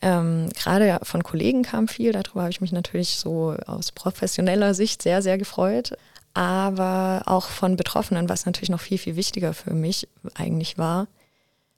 ähm, 0.00 0.48
gerade 0.54 1.00
von 1.02 1.24
Kollegen 1.24 1.64
kam 1.64 1.88
viel, 1.88 2.12
darüber 2.12 2.42
habe 2.42 2.52
ich 2.52 2.60
mich 2.60 2.70
natürlich 2.70 3.16
so 3.16 3.56
aus 3.66 3.90
professioneller 3.90 4.74
Sicht 4.74 5.02
sehr, 5.02 5.20
sehr 5.20 5.38
gefreut 5.38 5.96
aber 6.34 7.22
auch 7.26 7.48
von 7.48 7.76
Betroffenen, 7.76 8.28
was 8.28 8.46
natürlich 8.46 8.70
noch 8.70 8.80
viel, 8.80 8.98
viel 8.98 9.16
wichtiger 9.16 9.54
für 9.54 9.74
mich 9.74 10.08
eigentlich 10.34 10.78
war, 10.78 11.08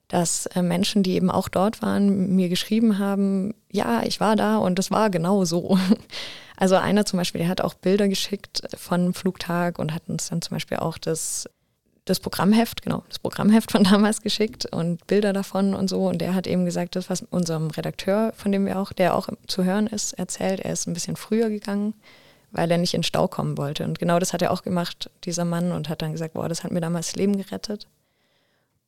dass 0.09 0.47
äh, 0.47 0.63
Menschen, 0.63 1.03
die 1.03 1.15
eben 1.15 1.31
auch 1.31 1.49
dort 1.49 1.83
waren, 1.83 2.35
mir 2.37 2.49
geschrieben 2.49 2.99
haben, 2.99 3.55
ja, 3.71 4.03
ich 4.05 4.21
war 4.21 4.37
da 4.37 4.59
und 4.59 4.79
es 4.79 4.91
war 4.91 5.11
genau 5.11 5.45
so. 5.45 5.79
Also 6.57 6.77
einer 6.77 7.05
zum 7.05 7.17
Beispiel, 7.17 7.41
der 7.41 7.49
hat 7.49 7.61
auch 7.61 7.75
Bilder 7.75 8.07
geschickt 8.07 8.63
von 8.77 9.13
Flugtag 9.13 9.81
und 9.81 9.93
hat 9.93 10.05
uns 10.07 10.29
dann 10.29 10.41
zum 10.41 10.55
Beispiel 10.55 10.77
auch 10.77 10.99
das, 10.99 11.49
das 12.05 12.21
Programmheft, 12.21 12.81
genau, 12.83 13.03
das 13.09 13.19
Programmheft 13.19 13.73
von 13.73 13.83
damals 13.91 14.23
geschickt 14.23 14.65
und 14.67 15.05
Bilder 15.09 15.33
davon 15.33 15.75
und 15.75 15.91
so. 15.91 16.07
Und 16.07 16.21
der 16.21 16.33
hat 16.33 16.47
eben 16.47 16.65
gesagt, 16.65 16.95
das, 16.95 17.11
was 17.11 17.23
unserem 17.23 17.71
Redakteur, 17.73 18.33
von 18.37 18.53
dem 18.53 18.67
wir 18.67 18.79
auch, 18.79 18.93
der 18.93 19.17
auch 19.17 19.31
zu 19.49 19.65
hören 19.65 19.89
ist, 19.89 20.13
erzählt, 20.13 20.61
er 20.61 20.73
ist 20.73 20.87
ein 20.87 20.95
bisschen 20.95 21.17
früher 21.17 21.49
gegangen 21.49 21.93
weil 22.55 22.71
er 22.71 22.79
nicht 22.79 22.95
in 22.95 23.03
Stau 23.03 23.27
kommen 23.27 23.59
wollte. 23.59 23.85
Und 23.85 23.99
genau 23.99 24.19
das 24.21 24.33
hat 24.33 24.41
er 24.41 24.53
auch 24.53 24.63
gemacht, 24.63 25.11
dieser 25.25 25.45
Mann, 25.45 25.73
und 25.73 25.89
hat 25.89 26.03
dann 26.03 26.13
gesagt, 26.13 26.35
boah, 26.35 26.49
das 26.49 26.63
hat 26.63 26.71
mir 26.71 26.81
damals 26.81 27.09
das 27.09 27.17
Leben 27.17 27.37
gerettet. 27.37 27.89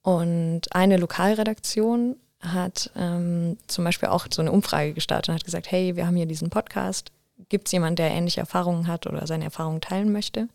Und 0.02 0.62
eine 0.70 0.96
Lokalredaktion 0.96 2.14
hat 2.40 2.92
ähm, 2.96 3.58
zum 3.66 3.84
Beispiel 3.84 4.08
auch 4.08 4.26
so 4.32 4.40
eine 4.40 4.52
Umfrage 4.52 4.92
gestartet 4.92 5.30
und 5.30 5.34
hat 5.34 5.44
gesagt, 5.44 5.70
hey, 5.70 5.96
wir 5.96 6.06
haben 6.06 6.14
hier 6.14 6.26
diesen 6.26 6.48
Podcast. 6.48 7.10
Gibt 7.48 7.66
es 7.66 7.72
jemanden, 7.72 7.96
der 7.96 8.12
ähnliche 8.12 8.40
Erfahrungen 8.40 8.86
hat 8.86 9.08
oder 9.08 9.26
seine 9.26 9.44
Erfahrungen 9.44 9.80
teilen 9.80 10.12
möchte? 10.12 10.48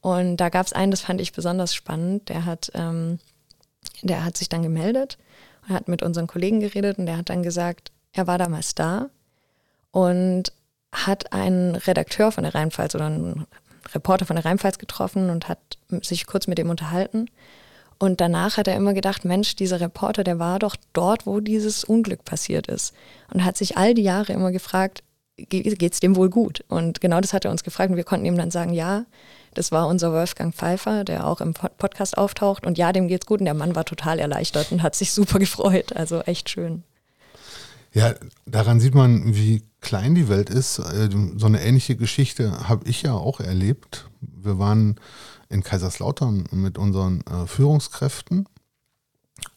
Und 0.00 0.38
da 0.38 0.48
gab 0.48 0.66
es 0.66 0.72
einen, 0.72 0.90
das 0.90 1.02
fand 1.02 1.20
ich 1.20 1.32
besonders 1.32 1.74
spannend, 1.74 2.28
der 2.28 2.44
hat, 2.44 2.72
ähm, 2.74 3.20
der 4.02 4.24
hat 4.24 4.36
sich 4.36 4.48
dann 4.48 4.64
gemeldet 4.64 5.16
und 5.62 5.74
hat 5.74 5.86
mit 5.86 6.02
unseren 6.02 6.26
Kollegen 6.26 6.58
geredet 6.58 6.98
und 6.98 7.06
der 7.06 7.18
hat 7.18 7.30
dann 7.30 7.44
gesagt, 7.44 7.92
er 8.12 8.26
war 8.26 8.38
damals 8.38 8.74
da 8.74 9.10
und 9.92 10.52
hat 11.04 11.32
einen 11.32 11.76
Redakteur 11.76 12.32
von 12.32 12.44
der 12.44 12.54
Rheinpfalz 12.54 12.94
oder 12.94 13.06
einen 13.06 13.46
Reporter 13.94 14.26
von 14.26 14.36
der 14.36 14.44
Rheinpfalz 14.44 14.78
getroffen 14.78 15.30
und 15.30 15.48
hat 15.48 15.58
sich 16.02 16.26
kurz 16.26 16.46
mit 16.46 16.58
ihm 16.58 16.70
unterhalten. 16.70 17.28
Und 17.98 18.20
danach 18.20 18.56
hat 18.56 18.68
er 18.68 18.76
immer 18.76 18.92
gedacht, 18.92 19.24
Mensch, 19.24 19.56
dieser 19.56 19.80
Reporter, 19.80 20.22
der 20.22 20.38
war 20.38 20.58
doch 20.58 20.76
dort, 20.92 21.26
wo 21.26 21.40
dieses 21.40 21.84
Unglück 21.84 22.24
passiert 22.24 22.66
ist. 22.66 22.94
Und 23.32 23.44
hat 23.44 23.56
sich 23.56 23.76
all 23.76 23.94
die 23.94 24.02
Jahre 24.02 24.32
immer 24.32 24.52
gefragt, 24.52 25.02
geht 25.36 25.92
es 25.92 26.00
dem 26.00 26.16
wohl 26.16 26.28
gut? 26.28 26.64
Und 26.68 27.00
genau 27.00 27.20
das 27.20 27.32
hat 27.32 27.44
er 27.44 27.50
uns 27.50 27.62
gefragt 27.62 27.90
und 27.90 27.96
wir 27.96 28.04
konnten 28.04 28.26
ihm 28.26 28.36
dann 28.36 28.50
sagen, 28.50 28.72
ja, 28.72 29.04
das 29.54 29.72
war 29.72 29.86
unser 29.86 30.12
Wolfgang 30.12 30.54
Pfeiffer, 30.54 31.04
der 31.04 31.26
auch 31.26 31.40
im 31.40 31.54
Podcast 31.54 32.18
auftaucht. 32.18 32.66
Und 32.66 32.76
ja, 32.76 32.92
dem 32.92 33.08
geht's 33.08 33.26
gut. 33.26 33.40
Und 33.40 33.46
der 33.46 33.54
Mann 33.54 33.74
war 33.74 33.86
total 33.86 34.18
erleichtert 34.18 34.72
und 34.72 34.82
hat 34.82 34.94
sich 34.94 35.12
super 35.12 35.38
gefreut. 35.38 35.94
Also 35.96 36.20
echt 36.20 36.50
schön. 36.50 36.82
Ja, 37.92 38.14
daran 38.44 38.78
sieht 38.78 38.94
man, 38.94 39.34
wie 39.34 39.62
klein 39.86 40.16
die 40.16 40.28
Welt 40.28 40.50
ist. 40.50 40.80
Äh, 40.80 41.08
so 41.36 41.46
eine 41.46 41.62
ähnliche 41.62 41.94
Geschichte 41.96 42.68
habe 42.68 42.88
ich 42.88 43.02
ja 43.02 43.12
auch 43.12 43.38
erlebt. 43.38 44.10
Wir 44.20 44.58
waren 44.58 44.96
in 45.48 45.62
Kaiserslautern 45.62 46.48
mit 46.50 46.76
unseren 46.76 47.20
äh, 47.20 47.46
Führungskräften 47.46 48.48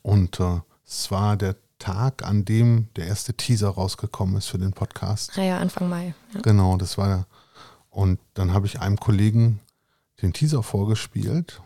und 0.04 0.40
äh, 0.40 0.62
es 0.88 1.10
war 1.10 1.36
der 1.36 1.56
Tag, 1.80 2.24
an 2.24 2.46
dem 2.46 2.90
der 2.96 3.08
erste 3.08 3.34
Teaser 3.34 3.70
rausgekommen 3.70 4.38
ist 4.38 4.48
für 4.48 4.60
den 4.60 4.74
Podcast. 4.74 5.36
Ja, 5.36 5.44
ja 5.44 5.58
Anfang 5.58 5.90
Mai. 5.90 6.14
Ja. 6.36 6.42
Genau, 6.42 6.78
das 6.78 6.98
war 7.00 7.08
der. 7.08 7.26
Und 7.90 8.20
dann 8.36 8.54
habe 8.54 8.68
ich 8.68 8.80
einem 8.80 8.98
Kollegen 8.98 9.62
den 10.22 10.32
Teaser 10.32 10.62
vorgespielt 10.62 11.60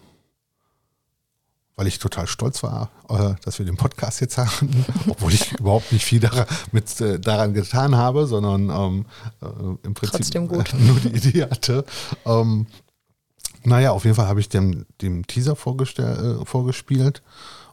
weil 1.75 1.88
ich 1.88 2.00
total 2.00 2.27
stolz 2.27 2.62
war, 2.63 2.89
äh, 3.10 3.34
dass 3.44 3.60
wir 3.60 3.65
den 3.65 3.77
Podcast 3.77 4.22
jetzt 4.22 4.38
haben, 4.38 4.86
obwohl 5.08 5.34
ich 5.34 5.51
überhaupt 5.60 5.92
nicht 5.92 6.06
viel 6.06 6.20
daran, 6.20 6.46
mit, 6.72 7.00
äh, 7.01 7.20
daran 7.20 7.53
getan 7.53 7.96
habe, 7.96 8.27
sondern 8.27 8.70
ähm, 8.70 9.06
äh, 9.42 9.86
im 9.88 9.94
Prinzip 9.94 10.50
nur 10.50 10.63
die 11.00 11.15
Idee 11.15 11.44
hatte. 11.44 11.86
Ähm, 12.25 12.68
naja, 13.63 13.92
auf 13.92 14.03
jeden 14.03 14.15
Fall 14.15 14.27
habe 14.27 14.39
ich 14.39 14.50
dem, 14.50 14.86
dem 15.01 15.25
Teaser 15.25 15.56
vorgespielt 15.56 17.24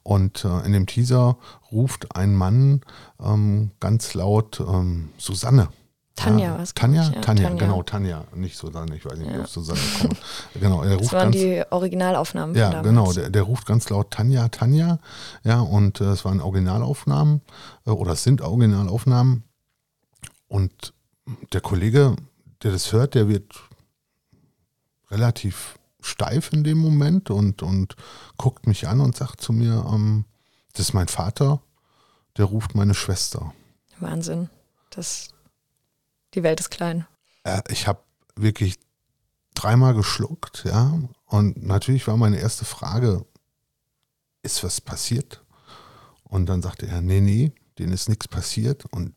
Und 0.03 0.45
äh, 0.45 0.65
in 0.65 0.73
dem 0.73 0.87
Teaser 0.87 1.37
ruft 1.73 2.15
ein 2.17 2.35
Mann 2.35 2.83
ähm, 3.23 3.73
ganz 3.81 4.15
laut 4.15 4.61
ähm, 4.61 5.11
Susanne. 5.19 5.69
Tanja 6.17 6.47
ja, 6.53 6.59
war's, 6.59 6.75
Tanja? 6.75 7.09
ich, 7.09 7.15
ja. 7.15 7.21
Tanja, 7.23 7.49
Tanja. 7.49 7.65
genau, 7.65 7.83
Tanja. 7.83 8.25
Nicht 8.35 8.57
Susanne, 8.59 8.95
ich 8.97 9.05
weiß 9.07 9.19
nicht, 9.19 9.31
wie 9.31 9.37
Ja. 9.39 9.47
Susanne 9.47 9.81
kommt. 10.01 10.17
Genau, 10.61 10.83
er 10.83 10.91
Das 10.91 11.01
ruft 11.03 11.13
waren 11.15 11.33
ganz, 11.33 11.37
die 11.37 11.63
Originalaufnahmen 11.71 12.55
ja, 12.57 12.71
von 12.71 12.73
damals. 12.85 12.89
genau, 12.89 13.13
der, 13.13 13.31
der 13.31 13.43
ruft 13.43 13.67
ganz 13.67 13.89
laut 13.89 14.11
Tanja, 14.11 14.49
Tanja. 14.49 14.99
Ja, 15.45 15.61
und 15.61 16.01
äh, 16.01 16.05
es 16.11 16.25
waren 16.25 16.41
Originalaufnahmen 16.41 17.41
äh, 17.87 17.91
oder 17.91 18.13
es 18.13 18.23
sind 18.23 18.43
Originalaufnahmen. 18.43 19.45
Und 20.49 20.93
der 21.53 21.61
Kollege, 21.63 22.17
der 22.63 22.73
das 22.73 22.93
hört, 22.93 23.15
der 23.15 23.29
wird 23.29 23.55
relativ 25.11 25.79
steif 26.01 26.53
in 26.53 26.65
dem 26.65 26.79
Moment 26.79 27.31
und, 27.31 27.63
und 27.63 27.97
guckt 28.37 28.67
mich 28.67 28.89
an 28.89 29.01
und 29.01 29.17
sagt 29.17 29.41
zu 29.41 29.53
mir, 29.53 29.85
ähm, 29.93 30.25
das 30.73 30.81
ist 30.89 30.93
mein 30.95 31.09
Vater, 31.09 31.61
der 32.37 32.47
ruft 32.47 32.75
meine 32.75 32.95
Schwester. 32.95 33.53
Wahnsinn. 33.99 34.49
Das, 34.91 35.29
die 36.35 36.43
Welt 36.43 36.61
ist 36.61 36.71
klein. 36.71 37.07
Äh, 37.45 37.63
ich 37.69 37.87
habe 37.87 38.01
wirklich 38.37 38.79
dreimal 39.55 39.95
geschluckt, 39.95 40.65
ja. 40.65 40.99
Und 41.27 41.63
natürlich 41.63 42.07
war 42.07 42.17
meine 42.17 42.39
erste 42.39 42.65
Frage, 42.65 43.25
ist 44.43 44.65
was 44.65 44.81
passiert? 44.81 45.45
Und 46.25 46.47
dann 46.47 46.63
sagte 46.63 46.87
er, 46.87 47.01
nee, 47.01 47.21
nee, 47.21 47.53
denen 47.79 47.93
ist 47.93 48.09
nichts 48.09 48.29
passiert. 48.29 48.85
Und 48.87 49.15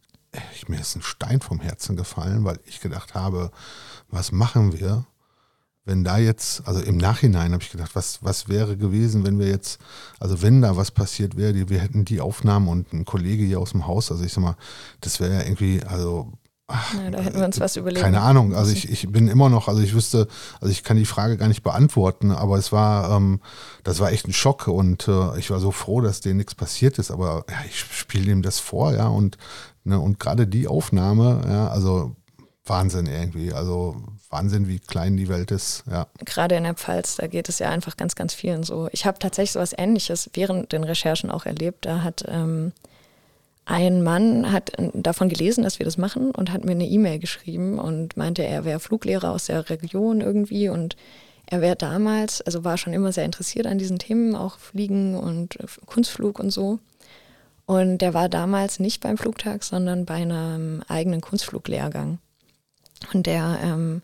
ich, 0.53 0.67
mir 0.67 0.79
ist 0.79 0.96
ein 0.96 1.01
Stein 1.01 1.41
vom 1.41 1.60
Herzen 1.60 1.96
gefallen, 1.96 2.43
weil 2.43 2.60
ich 2.65 2.82
gedacht 2.82 3.13
habe, 3.13 3.51
was 4.10 4.32
machen 4.32 4.74
wir, 4.74 5.05
wenn 5.86 6.03
da 6.03 6.17
jetzt, 6.17 6.65
also 6.65 6.79
im 6.79 6.98
Nachhinein 6.98 7.51
habe 7.51 7.62
ich 7.62 7.72
gedacht, 7.72 7.93
was, 7.93 8.24
was 8.24 8.48
wäre 8.48 8.77
gewesen, 8.77 9.25
wenn 9.25 9.38
wir 9.38 9.48
jetzt, 9.48 9.79
also 10.20 10.41
wenn 10.41 10.62
da 10.62 10.77
was 10.77 10.91
passiert 10.91 11.36
wäre, 11.36 11.70
wir 11.70 11.79
hätten 11.79 12.05
die 12.05 12.22
Aufnahmen 12.22 12.70
und 12.70 12.93
ein 12.93 13.05
Kollege 13.05 13.43
hier 13.43 13.60
aus 13.60 13.72
dem 13.72 13.86
Haus, 13.86 14.12
also 14.12 14.24
ich 14.24 14.32
sag 14.32 14.43
mal, 14.43 14.55
das 15.01 15.20
wäre 15.20 15.34
ja 15.34 15.41
irgendwie, 15.41 15.84
also 15.84 16.32
Ja, 16.74 17.12
da 17.12 17.20
hätten 17.20 17.39
wir 17.39 17.46
uns 17.46 17.60
was 17.60 17.75
überlegen. 17.75 18.03
keine 18.03 18.22
Ahnung, 18.22 18.56
also 18.56 18.72
ich, 18.72 18.89
ich 18.89 19.10
bin 19.12 19.27
immer 19.27 19.50
noch, 19.50 19.68
also 19.68 19.82
ich 19.82 19.94
wüsste, 19.94 20.27
also 20.60 20.72
ich 20.72 20.84
kann 20.84 20.98
die 20.98 21.06
Frage 21.06 21.38
gar 21.38 21.48
nicht 21.48 21.63
beantworten, 21.63 22.32
aber 22.32 22.58
es 22.58 22.72
war, 22.72 23.15
ähm, 23.15 23.42
das 23.84 24.00
war 24.00 24.12
echt 24.12 24.27
ein 24.27 24.34
Schock 24.34 24.68
und 24.68 25.08
äh, 25.08 25.38
ich 25.38 25.50
war 25.50 25.60
so 25.60 25.72
froh, 25.72 26.01
dass 26.01 26.22
denen 26.22 26.38
nichts 26.38 26.56
passiert 26.56 27.00
ist, 27.00 27.12
aber 27.12 27.46
ja, 27.50 27.58
ich 27.68 27.80
spiele 27.80 28.32
ihm 28.32 28.42
das 28.42 28.60
vor, 28.60 28.94
ja, 28.94 29.08
und, 29.08 29.38
ne, 29.84 30.00
und 30.00 30.20
gerade 30.20 30.48
die 30.48 30.68
Aufnahme, 30.68 31.42
ja, 31.48 31.68
also 31.68 32.15
Wahnsinn 32.65 33.08
irgendwie, 33.08 33.53
also 33.53 34.01
Wahnsinn, 34.30 34.68
wie 34.68 34.80
klein 34.80 35.18
die 35.18 35.27
Welt 35.27 35.51
ist, 35.51 35.84
ja. 35.89 36.08
Gerade 36.25 36.56
in 36.56 36.63
der 36.63 36.75
Pfalz, 36.75 37.18
da 37.18 37.27
geht 37.27 37.50
es 37.50 37.60
ja 37.60 37.70
einfach 37.70 37.98
ganz, 37.98 38.15
ganz 38.15 38.34
vielen 38.34 38.63
so. 38.63 38.88
Ich 38.92 39.06
habe 39.06 39.20
tatsächlich 39.20 39.51
so 39.51 39.60
was 39.60 39.74
Ähnliches 39.77 40.30
während 40.34 40.72
den 40.72 40.84
Recherchen 40.84 41.30
auch 41.30 41.46
erlebt. 41.46 41.86
Da 41.86 42.03
hat 42.03 42.24
ähm, 42.27 42.72
ein 43.65 44.03
Mann 44.03 44.51
hat 44.51 44.74
davon 44.93 45.29
gelesen, 45.29 45.63
dass 45.63 45.79
wir 45.79 45.86
das 45.86 45.98
machen 45.98 46.32
und 46.32 46.51
hat 46.51 46.65
mir 46.65 46.72
eine 46.72 46.88
E-Mail 46.88 47.20
geschrieben 47.20 47.79
und 47.79 48.17
meinte, 48.17 48.43
er 48.43 48.65
wäre 48.65 48.79
Fluglehrer 48.79 49.32
aus 49.32 49.46
der 49.46 49.70
Region 49.70 50.22
irgendwie 50.22 50.70
und 50.70 50.98
er 51.46 51.62
wäre 51.62 51.75
damals, 51.75 52.41
also 52.41 52.63
war 52.63 52.77
schon 52.77 52.93
immer 52.93 53.12
sehr 53.12 53.25
interessiert 53.25 53.67
an 53.67 53.77
diesen 53.77 54.00
Themen, 54.00 54.36
auch 54.36 54.58
Fliegen 54.58 55.15
und 55.15 55.58
Kunstflug 55.86 56.39
und 56.39 56.51
so. 56.51 56.79
Und 57.65 58.00
der 58.00 58.13
war 58.13 58.27
damals 58.27 58.79
nicht 58.79 59.01
beim 59.01 59.17
Flugtag, 59.17 59.63
sondern 59.63 60.05
bei 60.05 60.15
einem 60.15 60.84
eigenen 60.88 61.22
Kunstfluglehrgang. 61.22 62.20
Und 63.13 63.25
der 63.25 63.60
ähm, 63.63 64.01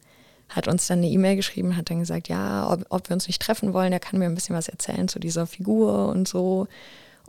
hat 0.47 0.67
uns 0.67 0.87
dann 0.87 0.99
eine 0.99 1.09
E-Mail 1.09 1.35
geschrieben, 1.35 1.75
hat 1.75 1.89
dann 1.89 1.99
gesagt, 1.99 2.27
ja, 2.27 2.69
ob, 2.71 2.85
ob 2.89 3.09
wir 3.09 3.13
uns 3.13 3.27
nicht 3.27 3.41
treffen 3.41 3.73
wollen, 3.73 3.93
er 3.93 3.99
kann 3.99 4.19
mir 4.19 4.25
ein 4.25 4.35
bisschen 4.35 4.55
was 4.55 4.67
erzählen 4.67 5.07
zu 5.07 5.19
dieser 5.19 5.45
Figur 5.45 6.07
und 6.09 6.27
so. 6.27 6.67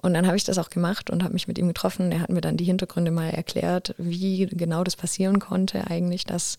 Und 0.03 0.15
dann 0.15 0.27
habe 0.27 0.37
ich 0.37 0.45
das 0.45 0.59
auch 0.59 0.71
gemacht 0.71 1.11
und 1.11 1.23
habe 1.23 1.35
mich 1.35 1.47
mit 1.47 1.59
ihm 1.59 1.69
getroffen. 1.69 2.11
Er 2.11 2.21
hat 2.21 2.31
mir 2.31 2.41
dann 2.41 2.57
die 2.57 2.65
Hintergründe 2.65 3.11
mal 3.11 3.31
erklärt, 3.31 3.95
wie 3.99 4.47
genau 4.47 4.83
das 4.83 4.97
passieren 4.97 5.41
konnte 5.41 5.89
eigentlich, 5.89 6.25
dass 6.25 6.57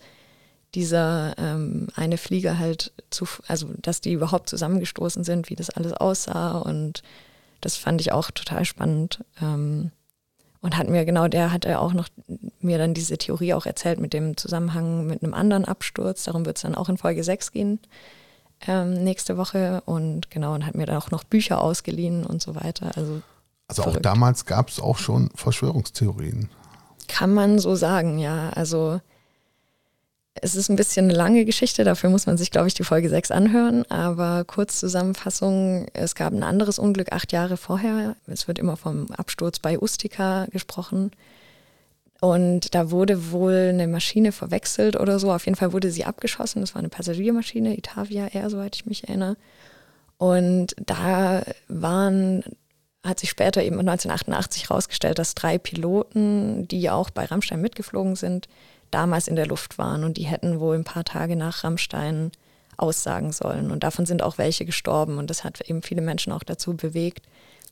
dieser 0.75 1.35
ähm, 1.37 1.87
eine 1.95 2.17
Flieger 2.17 2.59
halt 2.59 2.93
zu, 3.09 3.25
also 3.47 3.69
dass 3.81 3.99
die 3.99 4.13
überhaupt 4.13 4.47
zusammengestoßen 4.47 5.23
sind, 5.23 5.49
wie 5.49 5.55
das 5.55 5.69
alles 5.69 5.93
aussah 5.93 6.59
und 6.59 7.01
das 7.61 7.77
fand 7.77 7.99
ich 7.99 8.11
auch 8.11 8.31
total 8.31 8.63
spannend. 8.63 9.23
Ähm, 9.41 9.91
und 10.61 10.77
hat 10.77 10.87
mir 10.87 11.05
genau, 11.05 11.27
der 11.27 11.51
hat 11.51 11.65
auch 11.65 11.93
noch 11.93 12.07
mir 12.59 12.77
dann 12.77 12.93
diese 12.93 13.17
Theorie 13.17 13.55
auch 13.55 13.65
erzählt 13.65 13.99
mit 13.99 14.13
dem 14.13 14.37
Zusammenhang 14.37 15.07
mit 15.07 15.23
einem 15.23 15.33
anderen 15.33 15.65
Absturz. 15.65 16.25
Darum 16.25 16.45
wird 16.45 16.57
es 16.57 16.61
dann 16.61 16.75
auch 16.75 16.87
in 16.87 16.99
Folge 16.99 17.23
6 17.23 17.51
gehen 17.51 17.79
ähm, 18.67 19.03
nächste 19.03 19.37
Woche. 19.37 19.81
Und 19.85 20.29
genau, 20.31 20.53
und 20.53 20.65
hat 20.65 20.75
mir 20.75 20.85
dann 20.85 20.97
auch 20.97 21.11
noch 21.11 21.23
Bücher 21.23 21.61
ausgeliehen 21.61 22.25
und 22.25 22.41
so 22.41 22.55
weiter. 22.55 22.91
Also 22.95 23.21
Also 23.67 23.83
auch 23.83 23.97
damals 23.97 24.45
gab 24.45 24.69
es 24.69 24.79
auch 24.79 24.97
schon 24.97 25.29
Verschwörungstheorien. 25.35 26.49
kann 27.07 27.33
man 27.33 27.59
so 27.59 27.75
sagen, 27.75 28.19
ja. 28.19 28.49
Also 28.51 29.01
es 30.35 30.55
ist 30.55 30.69
ein 30.69 30.77
bisschen 30.77 31.05
eine 31.05 31.13
lange 31.13 31.43
Geschichte, 31.43 31.83
dafür 31.83 32.09
muss 32.09 32.25
man 32.25 32.37
sich, 32.37 32.51
glaube 32.51 32.67
ich, 32.69 32.73
die 32.73 32.85
Folge 32.85 33.09
6 33.09 33.31
anhören. 33.31 33.83
Aber 33.91 34.45
kurz 34.45 34.79
Zusammenfassung, 34.79 35.87
es 35.93 36.15
gab 36.15 36.31
ein 36.31 36.43
anderes 36.43 36.79
Unglück 36.79 37.11
acht 37.11 37.31
Jahre 37.33 37.57
vorher. 37.57 38.15
Es 38.27 38.47
wird 38.47 38.57
immer 38.57 38.77
vom 38.77 39.11
Absturz 39.11 39.59
bei 39.59 39.77
Ustica 39.79 40.45
gesprochen. 40.51 41.11
Und 42.21 42.75
da 42.75 42.91
wurde 42.91 43.31
wohl 43.31 43.69
eine 43.69 43.87
Maschine 43.87 44.31
verwechselt 44.31 44.95
oder 44.95 45.17
so. 45.17 45.33
Auf 45.33 45.45
jeden 45.45 45.55
Fall 45.55 45.73
wurde 45.73 45.89
sie 45.89 46.05
abgeschossen. 46.05 46.61
Das 46.61 46.75
war 46.75 46.79
eine 46.79 46.89
Passagiermaschine, 46.89 47.75
Itavia 47.75 48.27
Air, 48.27 48.51
soweit 48.51 48.75
ich 48.75 48.85
mich 48.85 49.07
erinnere. 49.07 49.37
Und 50.19 50.75
da 50.77 51.41
waren, 51.67 52.43
hat 53.03 53.19
sich 53.19 53.31
später 53.31 53.63
eben 53.63 53.79
1988 53.79 54.69
herausgestellt, 54.69 55.17
dass 55.17 55.33
drei 55.33 55.57
Piloten, 55.57 56.67
die 56.67 56.91
auch 56.91 57.09
bei 57.09 57.25
Rammstein 57.25 57.59
mitgeflogen 57.59 58.15
sind, 58.15 58.47
damals 58.91 59.27
in 59.27 59.35
der 59.35 59.47
Luft 59.47 59.79
waren. 59.79 60.03
Und 60.03 60.17
die 60.17 60.27
hätten 60.27 60.59
wohl 60.59 60.75
ein 60.75 60.83
paar 60.83 61.03
Tage 61.03 61.35
nach 61.35 61.63
Rammstein 61.63 62.31
aussagen 62.77 63.31
sollen. 63.31 63.71
Und 63.71 63.83
davon 63.83 64.05
sind 64.05 64.21
auch 64.21 64.37
welche 64.37 64.65
gestorben. 64.65 65.17
Und 65.17 65.31
das 65.31 65.43
hat 65.43 65.61
eben 65.61 65.81
viele 65.81 66.03
Menschen 66.03 66.33
auch 66.33 66.43
dazu 66.43 66.77
bewegt, 66.77 67.25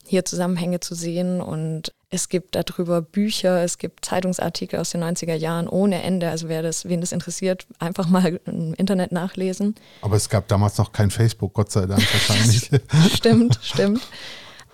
hier 0.05 0.25
Zusammenhänge 0.25 0.79
zu 0.79 0.95
sehen. 0.95 1.41
Und 1.41 1.93
es 2.09 2.29
gibt 2.29 2.55
darüber 2.55 3.01
Bücher, 3.01 3.63
es 3.63 3.77
gibt 3.77 4.05
Zeitungsartikel 4.05 4.79
aus 4.79 4.91
den 4.91 5.03
90er 5.03 5.35
Jahren 5.35 5.67
ohne 5.67 6.01
Ende. 6.01 6.29
Also 6.29 6.49
wer 6.49 6.61
das, 6.61 6.85
wen 6.85 7.01
das 7.01 7.11
interessiert, 7.11 7.67
einfach 7.77 8.07
mal 8.07 8.39
im 8.45 8.73
Internet 8.73 9.11
nachlesen. 9.11 9.75
Aber 10.01 10.15
es 10.15 10.29
gab 10.29 10.47
damals 10.47 10.77
noch 10.77 10.91
kein 10.91 11.11
Facebook, 11.11 11.53
Gott 11.53 11.71
sei 11.71 11.85
Dank 11.85 12.01
wahrscheinlich. 12.13 12.69
stimmt, 13.13 13.59
stimmt. 13.61 14.01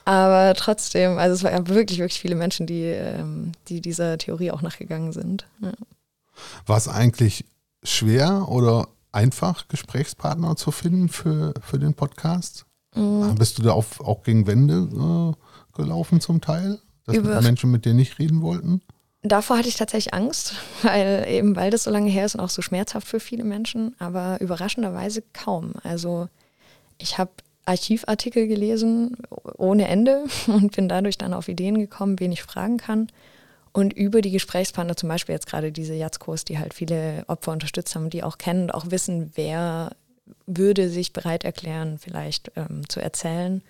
Aber 0.05 0.53
trotzdem, 0.53 1.17
also 1.17 1.33
es 1.33 1.43
waren 1.43 1.67
wirklich, 1.67 1.99
wirklich 1.99 2.19
viele 2.19 2.35
Menschen, 2.35 2.67
die, 2.67 2.83
ähm, 2.83 3.53
die 3.67 3.81
dieser 3.81 4.17
Theorie 4.19 4.51
auch 4.51 4.61
nachgegangen 4.61 5.11
sind. 5.11 5.47
Ja. 5.61 5.73
War 6.67 6.77
es 6.77 6.87
eigentlich 6.87 7.45
schwer 7.83 8.47
oder 8.47 8.87
einfach, 9.11 9.67
Gesprächspartner 9.67 10.55
zu 10.55 10.71
finden 10.71 11.09
für, 11.09 11.53
für 11.61 11.79
den 11.79 11.95
Podcast? 11.95 12.65
Mhm. 12.95 13.35
Bist 13.35 13.57
du 13.57 13.63
da 13.63 13.71
auf, 13.73 13.99
auch 14.01 14.23
gegen 14.23 14.47
Wände 14.47 15.33
äh, 15.35 15.77
gelaufen 15.77 16.21
zum 16.21 16.41
Teil? 16.41 16.79
Dass 17.05 17.15
Über- 17.15 17.41
Menschen 17.41 17.71
mit 17.71 17.85
dir 17.85 17.93
nicht 17.93 18.19
reden 18.19 18.41
wollten? 18.41 18.81
Davor 19.21 19.57
hatte 19.57 19.67
ich 19.69 19.75
tatsächlich 19.75 20.13
Angst, 20.13 20.53
weil 20.83 21.25
eben 21.27 21.55
weil 21.55 21.71
das 21.71 21.83
so 21.83 21.91
lange 21.91 22.09
her 22.09 22.25
ist 22.25 22.35
und 22.35 22.41
auch 22.41 22.49
so 22.49 22.61
schmerzhaft 22.61 23.07
für 23.07 23.19
viele 23.19 23.43
Menschen, 23.43 23.95
aber 23.99 24.39
überraschenderweise 24.39 25.23
kaum. 25.33 25.73
Also 25.83 26.27
ich 26.97 27.17
habe 27.17 27.31
Archivartikel 27.65 28.47
gelesen 28.47 29.17
ohne 29.57 29.87
Ende 29.87 30.25
und 30.47 30.75
bin 30.75 30.87
dadurch 30.87 31.17
dann 31.17 31.33
auf 31.33 31.47
Ideen 31.47 31.77
gekommen, 31.77 32.19
wen 32.19 32.31
ich 32.31 32.43
fragen 32.43 32.77
kann. 32.77 33.07
Und 33.71 33.91
über 33.91 34.21
die 34.21 34.31
Gesprächspartner, 34.31 34.95
zum 34.95 35.09
Beispiel 35.09 35.33
jetzt 35.33 35.47
gerade 35.47 35.71
diese 35.73 35.95
Jatzkos, 35.95 36.45
die 36.45 36.59
halt 36.59 36.73
viele 36.73 37.25
Opfer 37.27 37.51
unterstützt 37.51 37.93
haben, 37.93 38.09
die 38.09 38.23
auch 38.23 38.37
kennen 38.37 38.63
und 38.65 38.71
auch 38.71 38.89
wissen, 38.89 39.31
wer 39.35 39.91
würde 40.45 40.89
sich 40.89 41.13
bereit 41.13 41.43
erklären, 41.43 41.97
vielleicht 41.99 42.51
ähm, 42.55 42.87
zu 42.89 42.99
erzählen. 42.99 43.61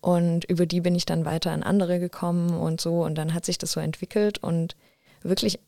Und 0.00 0.44
über 0.44 0.66
die 0.66 0.80
bin 0.80 0.94
ich 0.94 1.06
dann 1.06 1.24
weiter 1.24 1.52
an 1.52 1.62
andere 1.62 1.98
gekommen 1.98 2.50
und 2.50 2.80
so. 2.80 3.04
Und 3.04 3.16
dann 3.16 3.34
hat 3.34 3.44
sich 3.44 3.58
das 3.58 3.72
so 3.72 3.80
entwickelt. 3.80 4.38
Und 4.38 4.76
wirklich 5.22 5.58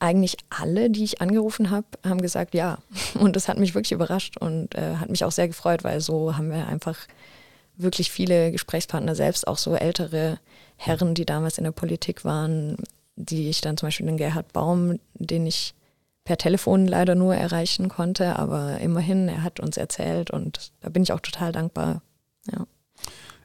eigentlich 0.00 0.38
alle, 0.48 0.90
die 0.90 1.04
ich 1.04 1.20
angerufen 1.20 1.70
habe, 1.70 1.86
haben 2.04 2.20
gesagt 2.20 2.54
ja. 2.54 2.78
Und 3.14 3.36
das 3.36 3.48
hat 3.48 3.58
mich 3.58 3.74
wirklich 3.74 3.92
überrascht 3.92 4.38
und 4.38 4.74
äh, 4.74 4.96
hat 4.96 5.10
mich 5.10 5.24
auch 5.24 5.32
sehr 5.32 5.46
gefreut, 5.46 5.84
weil 5.84 6.00
so 6.00 6.36
haben 6.36 6.50
wir 6.50 6.66
einfach 6.66 6.96
wirklich 7.76 8.10
viele 8.10 8.50
Gesprächspartner 8.50 9.14
selbst, 9.14 9.46
auch 9.46 9.58
so 9.58 9.74
ältere 9.74 10.38
Herren, 10.76 11.14
die 11.14 11.26
damals 11.26 11.58
in 11.58 11.64
der 11.64 11.72
Politik 11.72 12.24
waren, 12.24 12.76
die 13.16 13.48
ich 13.48 13.60
dann 13.60 13.76
zum 13.76 13.86
Beispiel 13.86 14.06
den 14.06 14.16
Gerhard 14.16 14.52
Baum, 14.52 14.98
den 15.14 15.46
ich 15.46 15.74
per 16.24 16.36
Telefon 16.36 16.86
leider 16.86 17.14
nur 17.14 17.34
erreichen 17.34 17.88
konnte, 17.88 18.38
aber 18.38 18.78
immerhin, 18.78 19.28
er 19.28 19.42
hat 19.42 19.60
uns 19.60 19.76
erzählt 19.76 20.30
und 20.30 20.72
da 20.80 20.88
bin 20.90 21.02
ich 21.02 21.12
auch 21.12 21.20
total 21.20 21.52
dankbar. 21.52 22.02
Ja. 22.50 22.66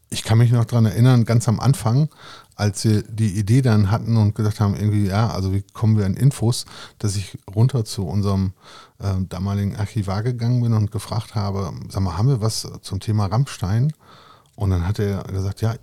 Ich 0.10 0.24
kann 0.24 0.38
mich 0.38 0.52
noch 0.52 0.66
daran 0.66 0.86
erinnern, 0.86 1.26
ganz 1.26 1.48
am 1.48 1.60
Anfang, 1.60 2.10
als 2.56 2.86
wir 2.86 3.02
die 3.04 3.38
Idee 3.38 3.62
dann 3.62 3.92
hatten 3.92 4.18
und 4.18 4.36
gesagt 4.36 4.60
haben, 4.60 4.76
irgendwie, 4.76 5.08
ja, 5.08 5.30
also 5.30 5.54
wie 5.54 5.64
kommen 5.74 5.98
wir 5.98 6.06
an 6.06 6.14
Infos, 6.16 6.66
dass 7.00 7.16
ich 7.16 7.38
runter 7.54 7.86
zu 7.86 8.08
unserem 8.08 8.54
äh, 9.00 9.14
damaligen 9.28 9.76
Archivar 9.76 10.24
gegangen 10.24 10.62
bin 10.62 10.74
und 10.74 10.92
gefragt 10.92 11.36
habe, 11.36 11.74
sag 11.90 12.02
mal, 12.02 12.18
haben 12.18 12.30
wir 12.30 12.42
was 12.42 12.68
zum 12.82 13.00
Thema 13.00 13.26
Rammstein? 13.26 13.94
Und 14.56 14.70
dann 14.70 14.88
hat 14.88 15.00
er 15.00 15.24
gesagt, 15.24 15.62
ja, 15.62 15.76